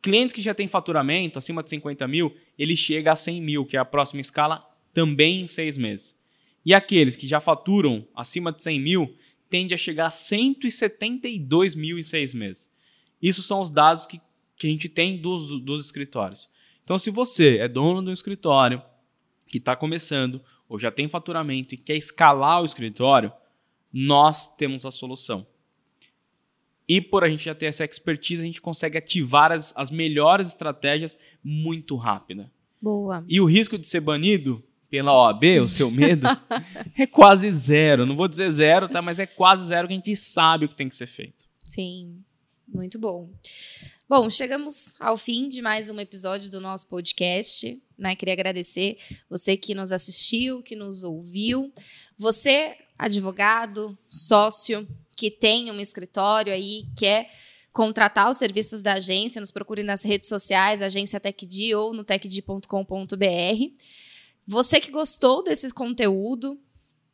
Clientes 0.00 0.34
que 0.34 0.42
já 0.42 0.52
têm 0.52 0.66
faturamento 0.66 1.38
acima 1.38 1.62
de 1.62 1.70
50 1.70 2.08
mil, 2.08 2.34
ele 2.58 2.74
chega 2.74 3.12
a 3.12 3.16
100 3.16 3.40
mil, 3.40 3.64
que 3.64 3.76
é 3.76 3.80
a 3.80 3.84
próxima 3.84 4.20
escala, 4.20 4.68
também 4.92 5.42
em 5.42 5.46
seis 5.46 5.76
meses. 5.76 6.16
E 6.66 6.74
aqueles 6.74 7.14
que 7.14 7.26
já 7.26 7.38
faturam 7.38 8.06
acima 8.14 8.50
de 8.52 8.62
100 8.62 8.80
mil, 8.80 9.14
tende 9.52 9.74
a 9.74 9.76
chegar 9.76 10.06
a 10.06 10.10
172 10.10 11.74
mil 11.74 11.98
em 11.98 12.02
seis 12.02 12.32
meses. 12.32 12.70
Isso 13.20 13.42
são 13.42 13.60
os 13.60 13.68
dados 13.68 14.06
que, 14.06 14.18
que 14.56 14.66
a 14.66 14.70
gente 14.70 14.88
tem 14.88 15.20
dos, 15.20 15.60
dos 15.60 15.84
escritórios. 15.84 16.48
Então, 16.82 16.96
se 16.96 17.10
você 17.10 17.58
é 17.58 17.68
dono 17.68 18.02
de 18.02 18.08
um 18.08 18.14
escritório 18.14 18.82
que 19.46 19.58
está 19.58 19.76
começando 19.76 20.42
ou 20.66 20.78
já 20.78 20.90
tem 20.90 21.06
faturamento 21.06 21.74
e 21.74 21.78
quer 21.78 21.96
escalar 21.96 22.62
o 22.62 22.64
escritório, 22.64 23.30
nós 23.92 24.48
temos 24.56 24.86
a 24.86 24.90
solução. 24.90 25.46
E 26.88 26.98
por 26.98 27.22
a 27.22 27.28
gente 27.28 27.44
já 27.44 27.54
ter 27.54 27.66
essa 27.66 27.84
expertise, 27.84 28.40
a 28.40 28.46
gente 28.46 28.60
consegue 28.60 28.96
ativar 28.96 29.52
as, 29.52 29.76
as 29.76 29.90
melhores 29.90 30.48
estratégias 30.48 31.18
muito 31.44 31.94
rápida. 31.96 32.50
Boa. 32.80 33.22
E 33.28 33.38
o 33.38 33.44
risco 33.44 33.76
de 33.76 33.86
ser 33.86 34.00
banido 34.00 34.64
pela 34.92 35.10
OAB, 35.10 35.42
o 35.62 35.68
seu 35.68 35.90
medo, 35.90 36.26
é 36.98 37.06
quase 37.06 37.50
zero. 37.50 38.04
Não 38.04 38.14
vou 38.14 38.28
dizer 38.28 38.52
zero, 38.52 38.90
tá? 38.90 39.00
Mas 39.00 39.18
é 39.18 39.24
quase 39.24 39.64
zero 39.64 39.88
que 39.88 39.94
a 39.94 39.96
gente 39.96 40.14
sabe 40.14 40.66
o 40.66 40.68
que 40.68 40.76
tem 40.76 40.86
que 40.86 40.94
ser 40.94 41.06
feito. 41.06 41.46
Sim, 41.64 42.22
muito 42.68 42.98
bom. 42.98 43.30
Bom, 44.06 44.28
chegamos 44.28 44.94
ao 45.00 45.16
fim 45.16 45.48
de 45.48 45.62
mais 45.62 45.88
um 45.88 45.98
episódio 45.98 46.50
do 46.50 46.60
nosso 46.60 46.88
podcast. 46.88 47.82
Né? 47.96 48.14
Queria 48.14 48.34
agradecer 48.34 48.98
você 49.30 49.56
que 49.56 49.74
nos 49.74 49.92
assistiu, 49.92 50.62
que 50.62 50.76
nos 50.76 51.02
ouviu. 51.02 51.72
Você, 52.18 52.76
advogado, 52.98 53.96
sócio, 54.04 54.86
que 55.16 55.30
tem 55.30 55.70
um 55.70 55.80
escritório 55.80 56.52
aí, 56.52 56.84
quer 56.94 57.30
contratar 57.72 58.28
os 58.28 58.36
serviços 58.36 58.82
da 58.82 58.92
agência, 58.96 59.40
nos 59.40 59.50
procure 59.50 59.82
nas 59.82 60.02
redes 60.02 60.28
sociais, 60.28 60.82
agência 60.82 61.18
TechD 61.18 61.74
ou 61.74 61.94
no 61.94 62.04
techd.com.br. 62.04 62.66
Você 64.46 64.80
que 64.80 64.90
gostou 64.90 65.42
desse 65.42 65.72
conteúdo, 65.72 66.58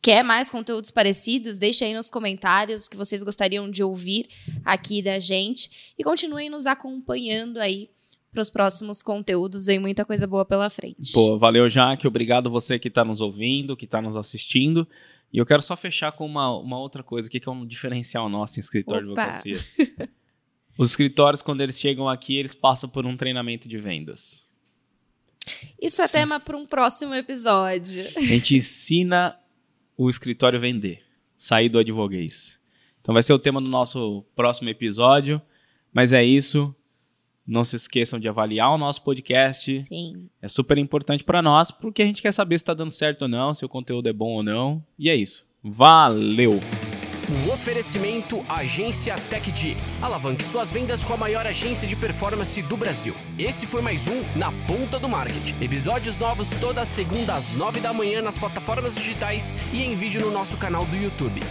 quer 0.00 0.22
mais 0.22 0.48
conteúdos 0.48 0.90
parecidos, 0.90 1.58
deixe 1.58 1.84
aí 1.84 1.94
nos 1.94 2.08
comentários 2.08 2.86
o 2.86 2.90
que 2.90 2.96
vocês 2.96 3.22
gostariam 3.22 3.70
de 3.70 3.82
ouvir 3.82 4.28
aqui 4.64 5.02
da 5.02 5.18
gente 5.18 5.94
e 5.98 6.04
continuem 6.04 6.48
nos 6.48 6.66
acompanhando 6.66 7.58
aí 7.58 7.90
para 8.32 8.42
os 8.42 8.50
próximos 8.50 9.02
conteúdos. 9.02 9.66
Vem 9.66 9.78
muita 9.78 10.04
coisa 10.04 10.26
boa 10.26 10.44
pela 10.44 10.70
frente. 10.70 11.12
Pô, 11.12 11.38
valeu, 11.38 11.68
Jaque. 11.68 12.06
Obrigado 12.06 12.50
você 12.50 12.78
que 12.78 12.88
está 12.88 13.04
nos 13.04 13.20
ouvindo, 13.20 13.76
que 13.76 13.84
está 13.84 14.00
nos 14.00 14.16
assistindo. 14.16 14.86
E 15.32 15.38
eu 15.38 15.44
quero 15.44 15.60
só 15.60 15.76
fechar 15.76 16.12
com 16.12 16.24
uma, 16.24 16.56
uma 16.56 16.78
outra 16.78 17.02
coisa 17.02 17.28
aqui, 17.28 17.38
que 17.38 17.48
é 17.48 17.52
um 17.52 17.66
diferencial 17.66 18.28
nosso 18.28 18.58
em 18.58 18.62
escritório 18.62 19.06
de 19.06 19.12
Opa. 19.12 19.22
advocacia. 19.22 19.58
Os 20.78 20.90
escritórios, 20.90 21.42
quando 21.42 21.60
eles 21.60 21.78
chegam 21.78 22.08
aqui, 22.08 22.36
eles 22.36 22.54
passam 22.54 22.88
por 22.88 23.04
um 23.04 23.16
treinamento 23.16 23.68
de 23.68 23.76
vendas. 23.76 24.47
Isso 25.80 26.02
é 26.02 26.08
tema 26.08 26.40
para 26.40 26.56
um 26.56 26.66
próximo 26.66 27.14
episódio. 27.14 28.04
A 28.16 28.22
gente 28.22 28.56
ensina 28.56 29.38
o 29.96 30.08
escritório 30.08 30.58
a 30.58 30.60
vender, 30.60 31.02
sair 31.36 31.68
do 31.68 31.78
advoguês. 31.78 32.58
Então 33.00 33.12
vai 33.12 33.22
ser 33.22 33.32
o 33.32 33.38
tema 33.38 33.60
do 33.60 33.68
nosso 33.68 34.24
próximo 34.34 34.68
episódio. 34.68 35.40
Mas 35.92 36.12
é 36.12 36.24
isso. 36.24 36.74
Não 37.46 37.64
se 37.64 37.76
esqueçam 37.76 38.20
de 38.20 38.28
avaliar 38.28 38.70
o 38.70 38.78
nosso 38.78 39.02
podcast. 39.02 39.80
Sim. 39.80 40.28
É 40.42 40.48
super 40.48 40.76
importante 40.76 41.24
para 41.24 41.40
nós, 41.40 41.70
porque 41.70 42.02
a 42.02 42.06
gente 42.06 42.20
quer 42.20 42.32
saber 42.32 42.58
se 42.58 42.62
está 42.62 42.74
dando 42.74 42.90
certo 42.90 43.22
ou 43.22 43.28
não, 43.28 43.54
se 43.54 43.64
o 43.64 43.68
conteúdo 43.68 44.08
é 44.08 44.12
bom 44.12 44.32
ou 44.32 44.42
não. 44.42 44.84
E 44.98 45.08
é 45.08 45.16
isso. 45.16 45.46
Valeu! 45.62 46.60
Um 47.30 47.52
oferecimento 47.52 48.42
Agência 48.48 49.14
TechD. 49.28 49.76
Alavanque 50.00 50.42
suas 50.42 50.70
vendas 50.70 51.04
com 51.04 51.12
a 51.12 51.16
maior 51.16 51.46
agência 51.46 51.86
de 51.86 51.94
performance 51.94 52.62
do 52.62 52.74
Brasil. 52.74 53.14
Esse 53.38 53.66
foi 53.66 53.82
mais 53.82 54.08
um 54.08 54.22
Na 54.34 54.50
Ponta 54.66 54.98
do 54.98 55.10
Marketing. 55.10 55.54
Episódios 55.60 56.16
novos 56.16 56.48
toda 56.58 56.86
segunda 56.86 57.34
às 57.34 57.54
nove 57.54 57.80
da 57.80 57.92
manhã 57.92 58.22
nas 58.22 58.38
plataformas 58.38 58.94
digitais 58.94 59.52
e 59.74 59.82
em 59.82 59.94
vídeo 59.94 60.22
no 60.22 60.30
nosso 60.30 60.56
canal 60.56 60.86
do 60.86 60.96
YouTube. 60.96 61.42